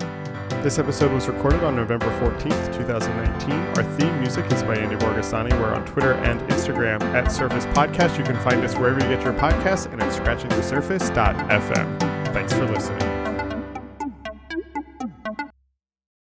[0.63, 3.51] This episode was recorded on November 14th, 2019.
[3.77, 5.51] Our theme music is by Andy Borgasani.
[5.59, 8.17] We're on Twitter and Instagram at Surface Podcast.
[8.17, 11.99] You can find us wherever you get your podcasts and at scratchingthesurface.fm.
[12.33, 13.14] Thanks for listening.